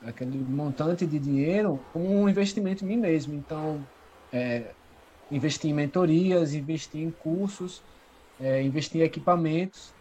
[0.00, 3.34] aquele montante de dinheiro como um investimento em mim mesmo.
[3.34, 3.88] Então,
[4.32, 4.74] é,
[5.30, 7.84] investir em mentorias, investir em cursos,
[8.38, 9.94] é, investir em equipamentos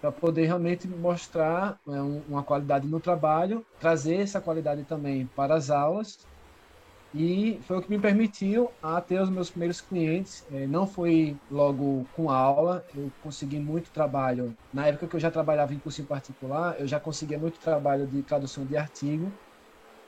[0.00, 5.70] para poder realmente mostrar é, uma qualidade no trabalho, trazer essa qualidade também para as
[5.70, 6.18] aulas
[7.12, 10.44] e foi o que me permitiu a ter os meus primeiros clientes.
[10.50, 14.56] É, não foi logo com aula, eu consegui muito trabalho.
[14.72, 18.06] Na época que eu já trabalhava em curso em particular, eu já conseguia muito trabalho
[18.06, 19.38] de tradução de artigo.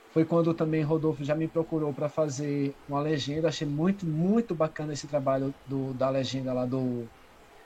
[0.09, 3.47] Foi quando também Rodolfo já me procurou para fazer uma legenda.
[3.47, 7.11] Achei muito, muito bacana esse trabalho do, da legenda lá do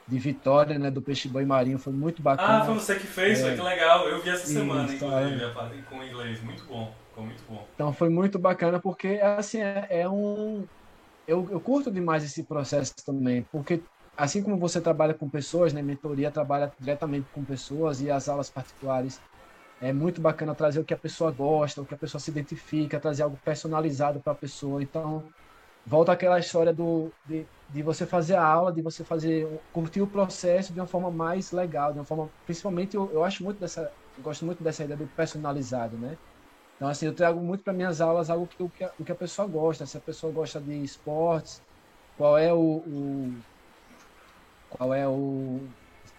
[0.07, 2.59] de Vitória, né, do Peixe Boi Marinho, foi muito bacana.
[2.59, 4.07] Ah, foi você que fez, é, que legal.
[4.07, 5.81] Eu vi essa semana, Isso, inclusive, é.
[5.89, 6.93] com inglês, muito bom.
[7.09, 7.67] Ficou muito bom.
[7.73, 10.67] Então foi muito bacana porque assim é, é um
[11.27, 13.81] eu, eu curto demais esse processo também, porque
[14.15, 18.49] assim como você trabalha com pessoas, né, mentoria trabalha diretamente com pessoas e as aulas
[18.49, 19.19] particulares
[19.81, 22.99] é muito bacana trazer o que a pessoa gosta, o que a pessoa se identifica,
[22.99, 24.81] trazer algo personalizado para a pessoa.
[24.81, 25.23] Então,
[25.85, 30.07] volta aquela história do de, de você fazer a aula, de você fazer curtir o
[30.07, 33.91] processo de uma forma mais legal, de uma forma, principalmente eu, eu acho muito dessa,
[34.19, 36.17] gosto muito dessa ideia do personalizado, né?
[36.75, 39.15] Então, assim, eu trago muito para minhas aulas algo que, o, que a, que a
[39.15, 39.85] pessoa gosta.
[39.85, 41.61] Se a pessoa gosta de esportes,
[42.17, 43.43] qual é o, o
[44.69, 45.59] qual é o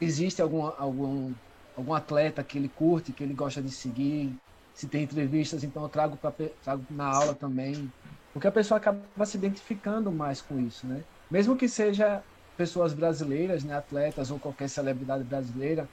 [0.01, 1.35] existe algum, algum
[1.77, 4.35] algum atleta que ele curte, que ele gosta de seguir,
[4.73, 7.93] se tem entrevistas, então eu trago, pra, trago na aula também,
[8.37, 11.03] porque a pessoa acaba se identificando mais com isso, né?
[11.31, 12.23] Mesmo que seja
[12.55, 15.89] pessoas brasileiras, né, atletas ou qualquer celebridade brasileira,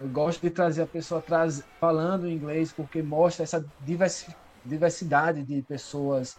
[0.00, 3.66] eu gosto de trazer a pessoa traz, falando inglês porque mostra essa
[4.62, 6.36] diversidade de pessoas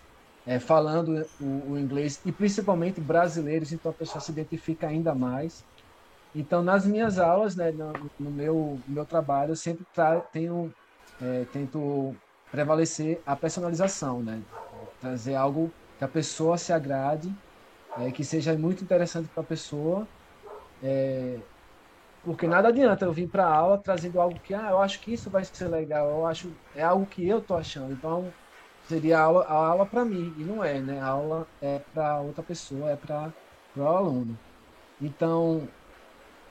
[0.48, 5.66] é, falando o, o, inglês e principalmente brasileiros, então a pessoa se identifica ainda mais.
[6.34, 9.86] Então, nas minhas aulas, né, no, no meu, meu trabalho, eu sempre
[10.32, 10.74] tenho,
[11.22, 12.16] é, tento
[12.50, 14.42] prevalecer a personalização, né?
[15.02, 17.38] Trazer algo que a pessoa se agrade,
[17.96, 20.10] é, que seja muito interessante para a pessoa
[20.82, 21.48] é,
[22.22, 25.14] porque nada adianta eu vir para a aula trazendo algo que, ah, eu acho que
[25.14, 27.94] isso vai ser legal, eu acho, é algo que eu tô achando.
[27.94, 28.36] Então,
[28.84, 31.00] seria a aula, aula para mim, e não é, né?
[31.00, 33.34] A aula é para outra pessoa, é para
[33.76, 34.40] o aluno.
[35.00, 35.74] Então,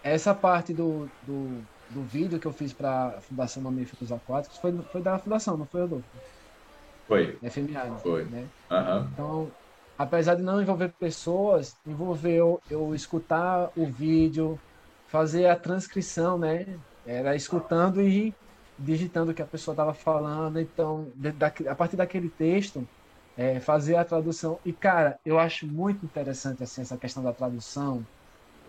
[0.02, 4.72] essa parte do, do, do vídeo que eu fiz para a Fundação Mamíferos Aquáticos foi,
[4.90, 6.08] foi da Fundação, não foi, Adolfo?
[7.10, 7.36] Foi.
[7.42, 7.96] FMA.
[7.98, 8.24] Foi.
[8.26, 8.46] Né?
[8.70, 9.08] Uhum.
[9.12, 9.50] Então,
[9.98, 14.56] apesar de não envolver pessoas, envolveu eu escutar o vídeo,
[15.08, 16.78] fazer a transcrição, né?
[17.04, 18.32] Era escutando e
[18.78, 20.60] digitando o que a pessoa estava falando.
[20.60, 21.08] Então,
[21.68, 22.86] a partir daquele texto,
[23.36, 24.60] é, fazer a tradução.
[24.64, 28.06] E, cara, eu acho muito interessante assim, essa questão da tradução,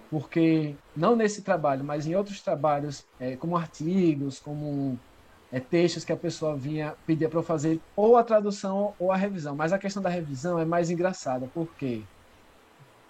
[0.10, 4.98] porque não nesse trabalho, mas em outros trabalhos, é, como artigos, como
[5.52, 9.18] é, textos que a pessoa vinha pedir para eu fazer ou a tradução ou a
[9.18, 9.56] revisão.
[9.56, 12.02] Mas a questão da revisão é mais engraçada, porque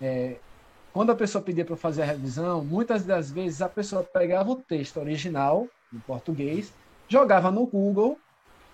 [0.02, 0.36] é,
[0.92, 4.56] quando a pessoa pedia para fazer a revisão, muitas das vezes a pessoa pegava o
[4.56, 6.74] texto original, em português,
[7.08, 8.18] jogava no Google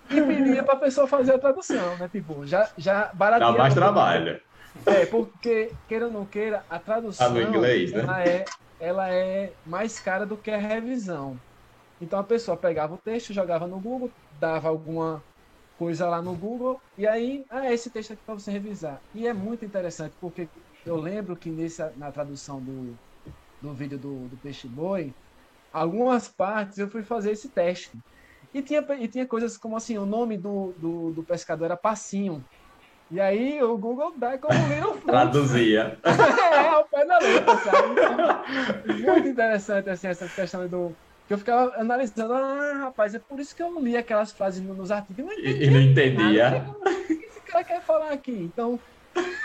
[0.09, 2.09] e pedia para a pessoa fazer a tradução, né?
[2.11, 3.53] Tipo, já, já barateava.
[3.53, 4.39] Dá mais trabalho.
[4.85, 8.01] É, porque, queira ou não queira, a tradução ah, no inglês, né?
[8.01, 8.45] ela, é,
[8.79, 11.37] ela é mais cara do que a revisão.
[12.01, 15.21] Então a pessoa pegava o texto, jogava no Google, dava alguma
[15.77, 18.99] coisa lá no Google, e aí, ah, esse texto aqui para você revisar.
[19.13, 20.47] E é muito interessante, porque
[20.85, 22.95] eu lembro que nessa, na tradução do,
[23.61, 25.11] do vídeo do, do Peixe Boi,
[25.71, 27.97] algumas partes eu fui fazer esse teste.
[28.53, 32.43] E tinha, e tinha coisas como assim, o nome do, do, do pescador era Passinho.
[33.11, 35.99] E aí o Google dá como Little Traduzia.
[36.03, 37.87] é, ao pé da letra, sabe?
[37.93, 40.91] Então, muito interessante assim, essa questão do,
[41.27, 44.61] que eu ficava analisando, ah, rapaz, é por isso que eu não li aquelas frases
[44.61, 45.25] nos artigos.
[45.25, 46.65] Não e não entendia.
[46.69, 48.31] O que esse cara quer falar aqui?
[48.31, 48.79] Então,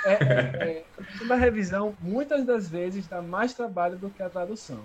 [0.05, 0.85] é, é,
[1.21, 4.83] é, na revisão, muitas das vezes dá mais trabalho do que a tradução.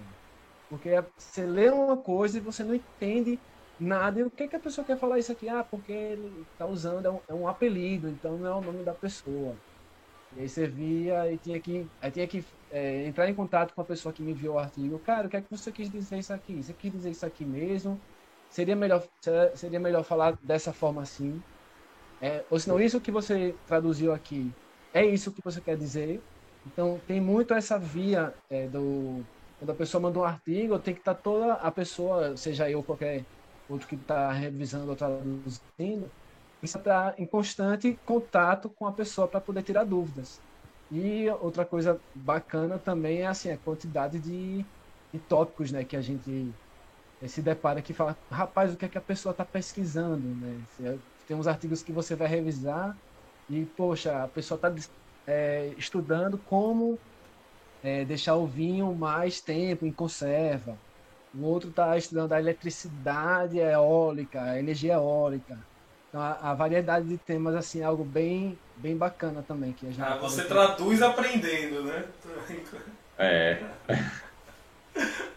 [0.70, 3.40] Porque você lê uma coisa e você não entende
[3.80, 4.20] nada.
[4.20, 5.48] E o que, que a pessoa quer falar isso aqui?
[5.48, 8.84] Ah, porque ele está usando, é um, é um apelido, então não é o nome
[8.84, 9.56] da pessoa.
[10.38, 13.82] E aí você via e tinha que, aí tinha que é, entrar em contato com
[13.82, 15.00] a pessoa que me enviou o artigo.
[15.00, 16.62] Cara, o que é que você quis dizer isso aqui?
[16.62, 18.00] Você quis dizer isso aqui mesmo?
[18.52, 19.04] Seria melhor,
[19.56, 21.42] seria melhor falar dessa forma assim?
[22.22, 24.52] É, ou senão, isso que você traduziu aqui,
[24.94, 26.22] é isso que você quer dizer?
[26.66, 29.24] Então, tem muito essa via é, do...
[29.58, 32.80] Quando a pessoa manda um artigo, tem que estar tá toda a pessoa, seja eu
[32.80, 33.26] ou qualquer
[33.68, 36.12] outro que está revisando ou traduzindo,
[36.60, 40.44] precisa estar em constante contato com a pessoa para poder tirar dúvidas.
[40.90, 44.70] E outra coisa bacana também é assim, a quantidade de,
[45.14, 46.58] de tópicos né, que a gente
[47.22, 50.36] eh, se depara que fala, rapaz, o que é que a pessoa está pesquisando?
[50.36, 50.66] Né?
[50.80, 52.98] É, tem uns artigos que você vai revisar
[53.50, 54.74] e, poxa, a pessoa está
[55.28, 57.02] é, estudando como
[57.82, 60.82] é, deixar o vinho mais tempo em conserva.
[61.34, 65.68] O outro está estudando a eletricidade eólica, a energia eólica.
[66.18, 69.72] Então, a, a, variedade de temas assim é algo bem, bem bacana também.
[69.72, 72.06] Que a gente ah, você traduz aprendendo, né?
[73.20, 73.60] É.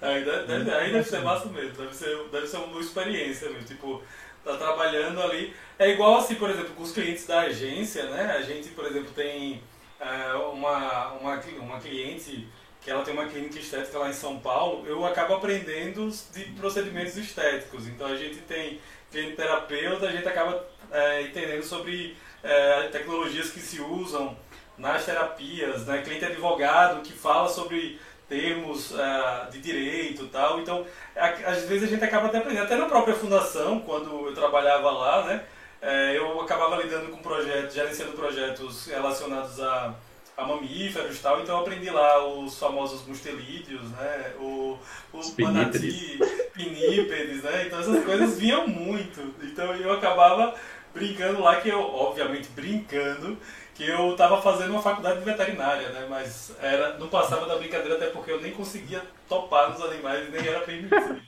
[0.01, 3.67] Aí deve, aí deve ser massa mesmo, deve ser, deve ser uma experiência mesmo.
[3.67, 4.03] Tipo,
[4.43, 5.55] tá trabalhando ali.
[5.79, 8.35] É igual assim, por exemplo, com os clientes da agência, né?
[8.39, 9.63] A gente, por exemplo, tem
[10.01, 12.49] é, uma, uma, uma cliente
[12.81, 17.17] que ela tem uma clínica estética lá em São Paulo, eu acabo aprendendo de procedimentos
[17.19, 17.87] estéticos.
[17.87, 23.61] Então a gente tem cliente terapeuta, a gente acaba é, entendendo sobre é, tecnologias que
[23.61, 24.37] se usam
[24.77, 26.03] nas terapias, né?
[26.03, 30.61] cliente advogado que fala sobre termos uh, de direito tal.
[30.61, 30.87] Então,
[31.17, 32.65] às vezes a gente acaba até aprendendo.
[32.65, 35.45] Até na própria fundação, quando eu trabalhava lá, né?
[35.83, 39.95] É, eu acabava lidando com projetos, gerenciando projetos relacionados a
[40.41, 44.33] a mamíferos e tal, então eu aprendi lá os famosos mustelídeos, né?
[44.39, 44.79] O,
[45.13, 46.19] o manati,
[46.55, 47.67] pinípedes, né?
[47.67, 49.21] Então essas coisas vinham muito.
[49.43, 50.55] Então eu acabava
[50.95, 53.39] brincando lá, que eu, obviamente brincando,
[53.75, 56.07] que eu estava fazendo uma faculdade de veterinária, né?
[56.09, 60.31] Mas era, não passava da brincadeira até porque eu nem conseguia topar nos animais e
[60.31, 61.21] nem era permitido.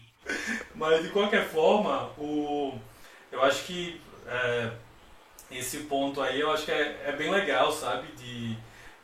[0.75, 2.79] Mas de qualquer forma, o,
[3.31, 4.71] eu acho que é,
[5.51, 8.07] esse ponto aí eu acho que é, é bem legal, sabe?
[8.13, 8.57] De,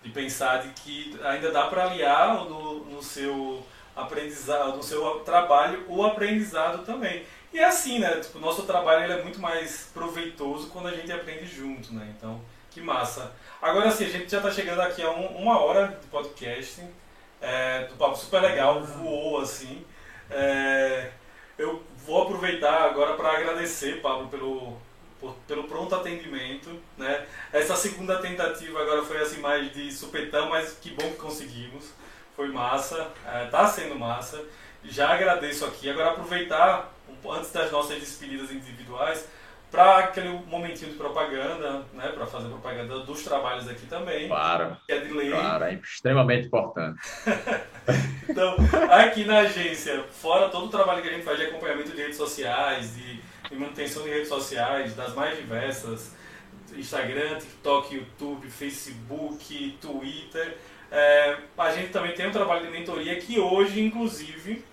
[0.02, 3.64] de pensar de que ainda dá para aliar no, no seu
[3.96, 7.24] aprendizado, no seu trabalho, o aprendizado também.
[7.52, 8.20] E é assim, né?
[8.20, 12.14] Tipo, o nosso trabalho ele é muito mais proveitoso quando a gente aprende junto, né?
[12.16, 12.40] Então,
[12.70, 13.32] que massa.
[13.60, 16.82] Agora sim, a gente já está chegando aqui a um, uma hora de podcast,
[17.40, 19.84] é, do papo super legal, voou assim.
[20.30, 21.10] É,
[21.56, 24.76] eu vou aproveitar agora para agradecer, Pablo, pelo,
[25.18, 27.26] por, pelo pronto atendimento, né?
[27.52, 31.92] Essa segunda tentativa agora foi assim mais de supetão, mas que bom que conseguimos.
[32.36, 34.44] Foi massa, é, tá sendo massa.
[34.84, 35.90] Já agradeço aqui.
[35.90, 36.92] Agora aproveitar
[37.30, 39.28] antes das nossas despedidas individuais
[39.70, 44.26] para aquele momentinho de propaganda, né, para fazer propaganda dos trabalhos aqui também.
[44.26, 44.76] Claro.
[44.86, 45.30] Que é de lei.
[45.30, 46.98] Claro, é extremamente importante.
[48.28, 48.56] então,
[48.90, 52.16] aqui na agência, fora todo o trabalho que a gente faz de acompanhamento de redes
[52.16, 53.20] sociais, de
[53.50, 56.14] de manutenção de redes sociais, das mais diversas,
[56.76, 60.58] Instagram, TikTok, YouTube, Facebook, Twitter.
[60.90, 64.64] é, a gente também tem um trabalho de mentoria que hoje, inclusive,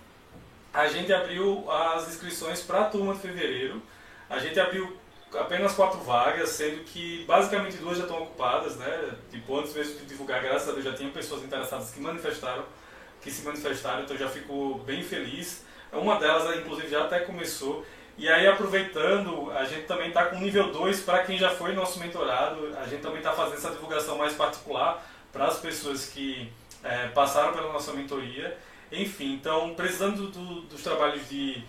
[0.76, 3.82] a gente abriu as inscrições para a turma de fevereiro.
[4.28, 4.94] A gente abriu
[5.34, 9.14] apenas quatro vagas, sendo que basicamente duas já estão ocupadas, né?
[9.30, 12.62] Tipo, antes mesmo de divulgar, graças a Deus, já tinham pessoas interessadas que manifestaram,
[13.22, 15.64] que se manifestaram, então já fico bem feliz.
[15.90, 17.82] Uma delas, inclusive, já até começou.
[18.18, 21.98] E aí, aproveitando, a gente também está com nível 2 para quem já foi nosso
[21.98, 22.76] mentorado.
[22.76, 25.02] A gente também está fazendo essa divulgação mais particular
[25.32, 26.52] para as pessoas que
[26.84, 28.58] é, passaram pela nossa mentoria.
[28.90, 31.62] Enfim, então, precisando do, dos trabalhos de,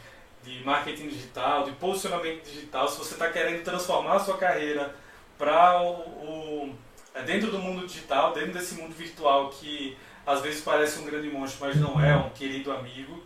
[0.43, 4.95] de marketing digital, de posicionamento digital, se você está querendo transformar a sua carreira
[5.37, 6.75] para o, o
[7.13, 11.29] é, dentro do mundo digital, dentro desse mundo virtual que às vezes parece um grande
[11.29, 13.23] monstro, mas não é, um querido amigo,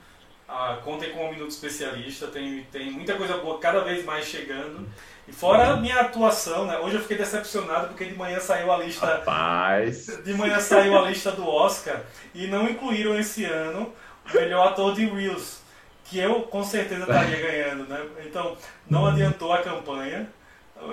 [0.48, 4.88] ah, contem com um Minuto Especialista, tem, tem muita coisa boa cada vez mais chegando.
[5.32, 6.78] E fora a minha atuação, né?
[6.78, 9.06] Hoje eu fiquei decepcionado porque de manhã saiu a lista.
[9.06, 10.08] Rapaz.
[10.26, 12.02] De manhã saiu a lista do Oscar
[12.36, 13.94] e não incluíram esse ano
[14.30, 15.62] o melhor ator de Reels,
[16.04, 18.06] que eu com certeza estaria ganhando, né?
[18.26, 18.58] Então,
[18.90, 20.28] não adiantou a campanha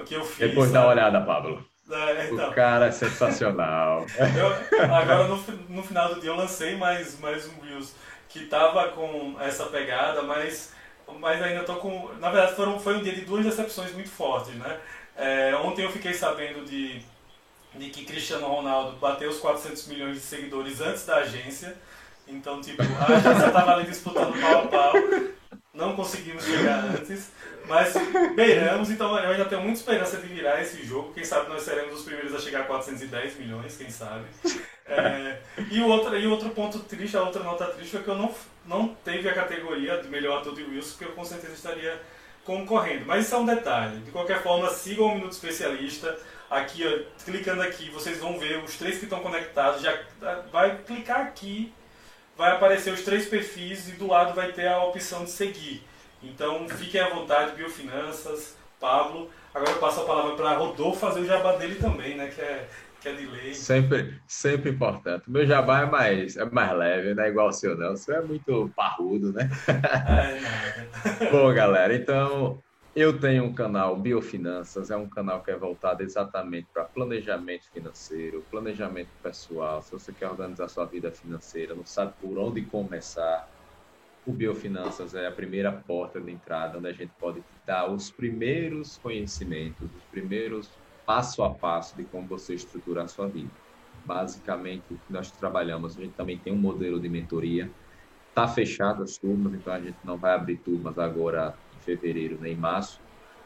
[0.07, 0.49] que eu fiz.
[0.49, 1.67] Depois dá uma olhada, Pablo.
[1.91, 4.07] É, então, o cara é sensacional.
[4.19, 5.37] Eu, agora no,
[5.69, 7.93] no final do dia eu lancei mais, mais um Reels
[8.29, 10.73] que tava com essa pegada, mas,
[11.19, 12.13] mas ainda tô com.
[12.21, 14.79] Na verdade, foram, foi um dia de duas decepções muito fortes, né?
[15.17, 17.03] É, ontem eu fiquei sabendo de,
[17.75, 21.77] de que Cristiano Ronaldo bateu os 400 milhões de seguidores antes da agência.
[22.27, 24.93] Então, tipo, a agência tava ali disputando pau a pau.
[25.73, 27.31] Não conseguimos chegar antes,
[27.67, 27.95] mas
[28.35, 31.13] beiramos, então eu ainda tenho muita esperança de virar esse jogo.
[31.13, 34.25] Quem sabe nós seremos os primeiros a chegar a 410 milhões, quem sabe.
[34.89, 35.39] É,
[35.71, 38.35] e, o outro, e outro ponto triste, a outra nota triste foi que eu não,
[38.65, 42.01] não teve a categoria de melhor ator de Wilson, que eu com certeza estaria
[42.45, 43.05] concorrendo.
[43.07, 43.99] Mas isso é um detalhe.
[44.01, 46.19] De qualquer forma, sigam o Minuto Especialista.
[46.51, 49.83] Aqui, ó, clicando aqui, vocês vão ver os três que estão conectados.
[49.83, 49.95] Já
[50.51, 51.71] vai clicar aqui,
[52.35, 55.83] vai aparecer os três perfis e do lado vai ter a opção de seguir.
[56.23, 59.31] Então, fiquem à vontade, Biofinanças, Pablo.
[59.53, 62.29] Agora eu passo a palavra para Rodolfo fazer o jabá dele também, né?
[62.29, 62.69] Que é
[63.05, 63.53] é.
[63.53, 65.29] Sempre, sempre importante.
[65.29, 67.93] O meu jabá é mais, é mais leve, não é igual o seu, não.
[67.93, 69.49] O seu é muito parrudo, né?
[70.09, 72.63] É, Bom, galera, então
[72.95, 78.45] eu tenho um canal Biofinanças, é um canal que é voltado exatamente para planejamento financeiro,
[78.51, 79.81] planejamento pessoal.
[79.83, 83.49] Se você quer organizar sua vida financeira, não sabe por onde começar,
[84.27, 88.99] o Biofinanças é a primeira porta de entrada onde a gente pode dar os primeiros
[88.99, 90.69] conhecimentos, os primeiros
[91.09, 93.51] passo a passo de como você estruturar a sua vida.
[94.05, 97.73] Basicamente, o que nós trabalhamos, a gente também tem um modelo de mentoria.
[98.29, 102.53] Está fechado as turmas, então a gente não vai abrir turmas agora em fevereiro nem
[102.53, 103.01] em março,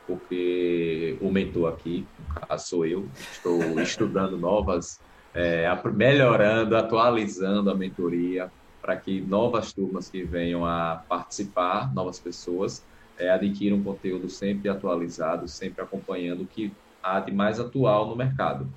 [0.09, 5.01] porque o mentor aqui, no caso sou eu, estou estudando novas,
[5.33, 8.51] é, melhorando, atualizando a mentoria
[8.81, 12.85] para que novas turmas que venham a participar, novas pessoas,
[13.17, 18.69] é, adquiram conteúdo sempre atualizado, sempre acompanhando o que a de mais atual no mercado.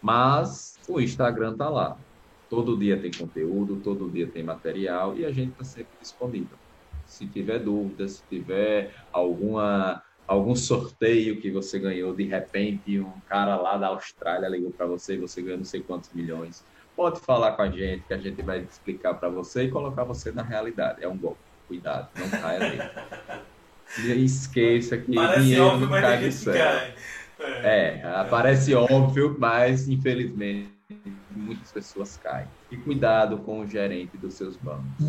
[0.00, 1.96] Mas o Instagram está lá.
[2.48, 6.56] Todo dia tem conteúdo, todo dia tem material e a gente está sempre disponível.
[7.04, 13.56] Se tiver dúvidas, se tiver alguma algum sorteio que você ganhou de repente, um cara
[13.56, 16.64] lá da Austrália ligou para você e você ganhou não sei quantos milhões.
[16.96, 20.32] Pode falar com a gente que a gente vai explicar para você e colocar você
[20.32, 21.04] na realidade.
[21.04, 21.38] É um golpe.
[21.68, 24.24] Cuidado, não caia nele.
[24.24, 26.54] Esqueça que Parece dinheiro óbvio, não cai do céu.
[27.38, 30.70] É, parece óbvio, mas infelizmente
[31.30, 32.48] muitas pessoas caem.
[32.70, 35.04] E cuidado com o gerente dos seus bancos.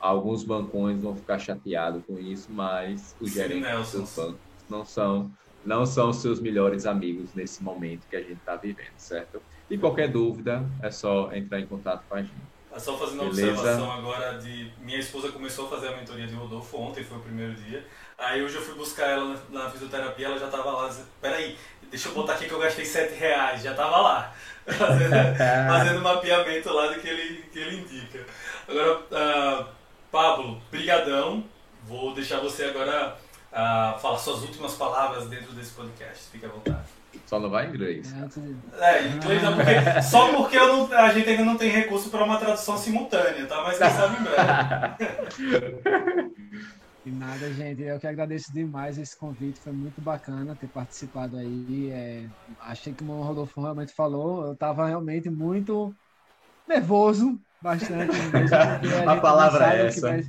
[0.00, 4.84] Alguns bancões vão ficar chateados com isso, mas os Sim, gerentes dos seus bancos não
[4.84, 5.30] são,
[5.64, 9.42] não são seus melhores amigos nesse momento que a gente está vivendo, certo?
[9.68, 12.58] E qualquer dúvida é só entrar em contato com a gente.
[12.70, 13.50] É só fazendo uma Beleza.
[13.50, 14.70] observação agora de.
[14.80, 17.84] Minha esposa começou a fazer a mentoria de Rodolfo ontem, foi o primeiro dia.
[18.18, 20.90] Aí hoje eu fui buscar ela na, fisioterapia, ela já tava lá.
[21.20, 21.56] Peraí,
[21.88, 24.34] deixa eu botar aqui que eu gastei 7 reais, já tava lá.
[24.68, 25.14] Fazendo,
[25.66, 28.22] fazendo mapeamento lá do que ele, que ele indica.
[28.68, 29.66] Agora, ah,
[30.10, 31.42] Pablo, brigadão.
[31.84, 33.16] Vou deixar você agora
[33.50, 36.24] ah, falar suas últimas palavras dentro desse podcast.
[36.30, 36.86] Fique à vontade.
[37.24, 38.12] Só não vai em inglês.
[38.78, 42.10] É, em inglês não, porque, só porque eu não- a gente ainda não tem recurso
[42.10, 43.62] para uma tradução simultânea, tá?
[43.62, 44.42] Mas quem sabe em breve.
[47.08, 47.80] De nada, gente.
[47.82, 49.60] Eu que agradeço demais esse convite.
[49.62, 51.88] Foi muito bacana ter participado aí.
[51.90, 52.28] É,
[52.60, 54.44] achei que o Rodolfo realmente falou.
[54.44, 55.96] Eu estava realmente muito
[56.68, 58.12] nervoso, bastante.
[58.32, 60.00] mesmo, a não palavra sabe é o que essa.
[60.00, 60.22] vai-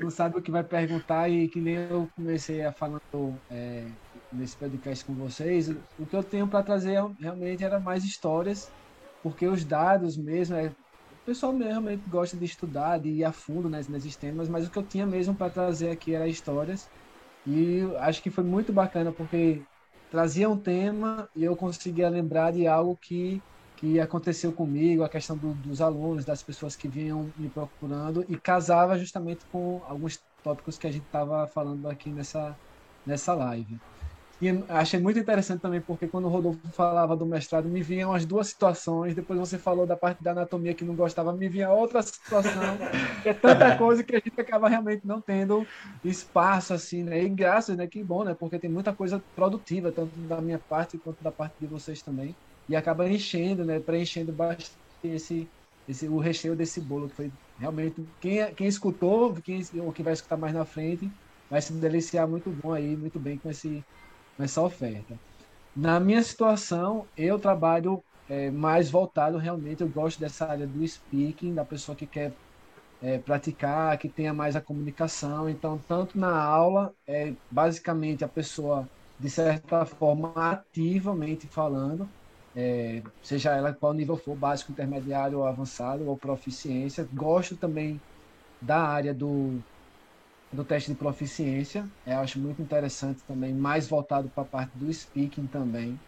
[0.00, 3.00] não sabe o que vai perguntar e que nem eu comecei a falando
[3.50, 3.92] é,
[4.32, 5.68] nesse podcast com vocês.
[5.98, 8.72] O que eu tenho para trazer realmente era mais histórias
[9.22, 10.74] porque os dados mesmo, é,
[11.30, 14.78] pessoal realmente gosta de estudar, de ir a fundo né, nesses temas, mas o que
[14.78, 16.90] eu tinha mesmo para trazer aqui era histórias.
[17.46, 19.64] E acho que foi muito bacana, porque
[20.10, 23.44] trazia um tema e eu conseguia lembrar de algo que,
[23.76, 28.40] que aconteceu comigo, a questão do, dos alunos, das pessoas que vinham me procurando, e
[28.40, 32.58] casava justamente com alguns tópicos que a gente estava falando aqui nessa,
[33.06, 33.80] nessa live.
[34.40, 38.24] E achei muito interessante também, porque quando o Rodolfo falava do mestrado, me vinham as
[38.24, 39.14] duas situações.
[39.14, 42.78] Depois você falou da parte da anatomia que não gostava, me vinha outra situação.
[43.24, 45.70] é tanta coisa que a gente acaba realmente não tendo
[46.02, 47.22] espaço, assim, né?
[47.22, 47.86] E graças, né?
[47.86, 48.34] Que bom, né?
[48.34, 52.34] Porque tem muita coisa produtiva, tanto da minha parte quanto da parte de vocês também.
[52.66, 53.78] E acaba enchendo, né?
[53.78, 55.52] Preenchendo bastante esse,
[55.86, 58.02] esse, o recheio desse bolo, que foi realmente.
[58.20, 61.12] Quem, quem escutou, quem, ou quem vai escutar mais na frente,
[61.48, 63.86] vai se deliciar muito bom aí, muito bem com esse
[64.44, 65.20] essa oferta.
[65.74, 71.54] Na minha situação, eu trabalho é, mais voltado realmente, eu gosto dessa área do speaking,
[71.54, 72.36] da pessoa que quer
[73.00, 75.48] é, praticar, que tenha mais a comunicação.
[75.48, 82.12] Então, tanto na aula, é basicamente a pessoa, de certa forma, ativamente falando,
[82.54, 87.08] é, seja ela qual nível for, básico, intermediário ou avançado, ou proficiência.
[87.12, 88.02] Gosto também
[88.60, 89.64] da área do
[90.52, 91.90] do teste de proficiência.
[92.04, 96.02] Eu acho muito interessante também, mais voltado para a parte do speaking também,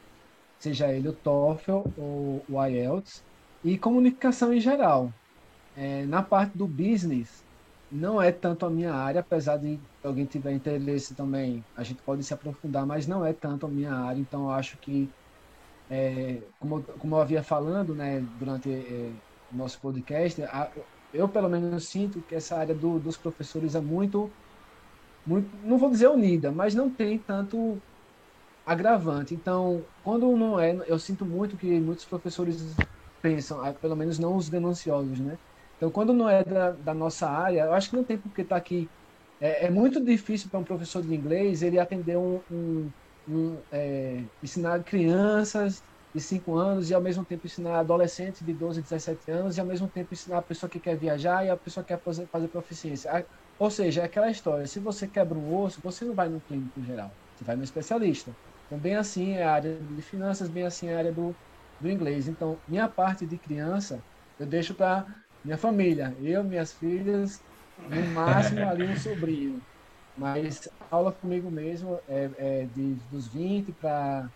[0.59, 3.25] seja ele o TOEFL ou o IELTS,
[3.63, 5.15] e comunicação em geral.
[5.75, 7.47] É, na parte do business,
[7.91, 12.25] não é tanto a minha área, apesar de alguém tiver interesse também, a gente pode
[12.25, 15.15] se aprofundar, mas não é tanto a minha área, então eu acho que,
[15.89, 19.21] é, como, como eu havia falando né, durante é,
[19.51, 20.73] o nosso podcast, a,
[21.13, 24.37] eu pelo menos sinto que essa área do, dos professores é muito,
[25.25, 27.83] muito, não vou dizer unida, mas não tem tanto
[28.65, 29.35] agravante.
[29.35, 32.87] Então, quando não é, eu sinto muito que muitos professores
[33.21, 35.39] pensam, ah, pelo menos não os denunciosos, né?
[35.77, 38.57] Então, quando não é da, da nossa área, eu acho que não tem porque estar
[38.57, 38.93] tá aqui.
[39.41, 42.93] É, é, muito difícil para um professor de inglês ele atender um, um,
[43.27, 45.83] um é, ensinar crianças
[46.15, 49.67] de 5 anos e ao mesmo tempo ensinar adolescentes de 12, 17 anos e ao
[49.67, 52.49] mesmo tempo ensinar a pessoa que quer viajar e a pessoa que quer fazer, fazer
[52.49, 53.11] proficiência.
[53.59, 56.83] Ou seja, é aquela história, se você quebra um osso, você não vai no clínico
[56.83, 58.37] geral, você vai no especialista.
[58.67, 61.39] Então, bem assim é a área de finanças, bem assim é a área do,
[61.79, 62.27] do inglês.
[62.29, 64.05] Então, minha parte de criança,
[64.39, 65.07] eu deixo para
[65.45, 67.45] minha família, eu, minhas filhas,
[67.87, 69.65] no máximo ali um sobrinho.
[70.17, 70.61] Mas
[70.91, 74.31] aula comigo mesmo é, é de, dos 20 para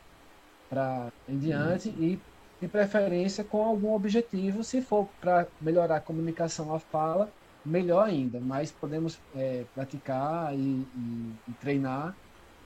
[0.69, 2.03] para em diante uhum.
[2.03, 2.21] e
[2.61, 7.31] de preferência com algum objetivo, se for para melhorar a comunicação, a fala,
[7.65, 12.17] melhor ainda, mas podemos é, praticar e, e, e, treinar,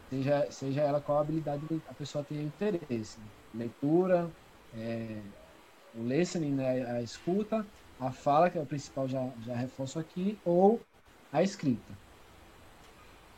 [0.09, 3.19] seja, seja ela qual habilidade a pessoa tenha interesse.
[3.55, 4.31] Leitura,
[4.77, 5.19] é,
[5.95, 7.67] o listening, né, a escuta,
[7.99, 10.81] a fala, que é o principal, já, já reforço aqui, ou
[11.33, 11.93] a escrita.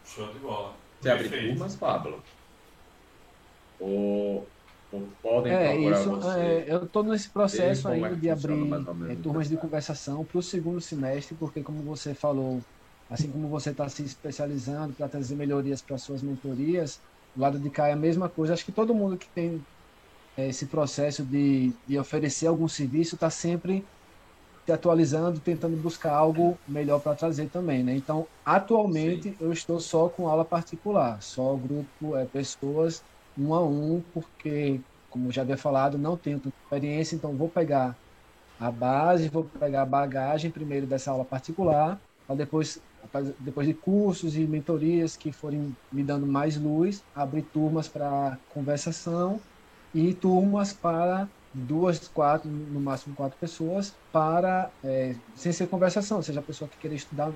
[0.05, 0.75] Show de bola.
[1.01, 2.23] Você abre turmas, Pablo?
[3.81, 4.47] Ou
[5.23, 9.57] podem é, isso, é, eu estou nesse processo ainda é de abrir é, turmas de
[9.57, 12.67] conversação para o segundo semestre, porque como você falou,
[13.09, 17.03] assim como você está se especializando para trazer melhorias para suas mentorias,
[17.35, 18.53] do lado de cá é a mesma coisa.
[18.55, 19.67] Acho que todo mundo que tem
[20.37, 23.89] é, esse processo de, de oferecer algum serviço está sempre
[24.67, 27.97] se atualizando, tentando buscar algo melhor para trazer também, né?
[27.97, 29.37] Então, atualmente Sim.
[29.41, 33.05] eu estou só com aula particular, só grupo, é, pessoas
[33.37, 37.99] um a um, porque, como já havia falado, não tenho tanta experiência, então vou pegar
[38.59, 42.83] a base, vou pegar a bagagem primeiro dessa aula particular, para depois,
[43.39, 49.45] depois de cursos e mentorias que forem me dando mais luz, abrir turmas para conversação
[49.93, 56.41] e turmas para duas, quatro, no máximo quatro pessoas, para, é, sem ser conversação, seja
[56.41, 57.35] a pessoa que queira estudar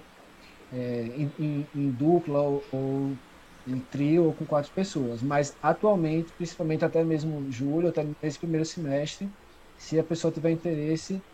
[0.71, 3.21] é, em, em, em, dupla ou, ou
[3.67, 5.23] em trio ou com quatro pessoas.
[5.23, 9.33] Mas atualmente, principalmente até mesmo julho, até nesse primeiro semestre,
[9.77, 11.25] se a pessoa tiver interesse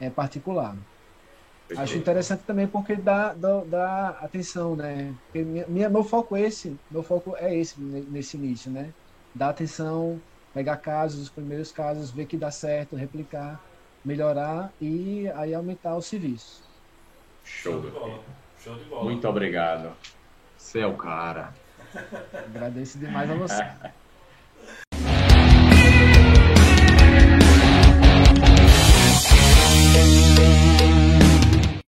[0.00, 0.76] é particular.
[1.68, 1.80] Perfeito.
[1.82, 5.14] Acho interessante também porque dá, dá, dá atenção, né?
[5.26, 8.94] Porque minha, minha, meu foco é esse, meu foco é esse nesse início, né?
[9.34, 10.22] Dar atenção,
[10.52, 13.60] pegar casos, os primeiros casos, ver que dá certo, replicar,
[14.02, 16.64] melhorar e aí aumentar o serviço.
[17.42, 18.24] Show de bola.
[18.56, 19.04] Show de bola.
[19.04, 20.17] Muito obrigado.
[20.58, 21.58] Você é o cara.
[22.44, 23.64] Agradeço demais a você.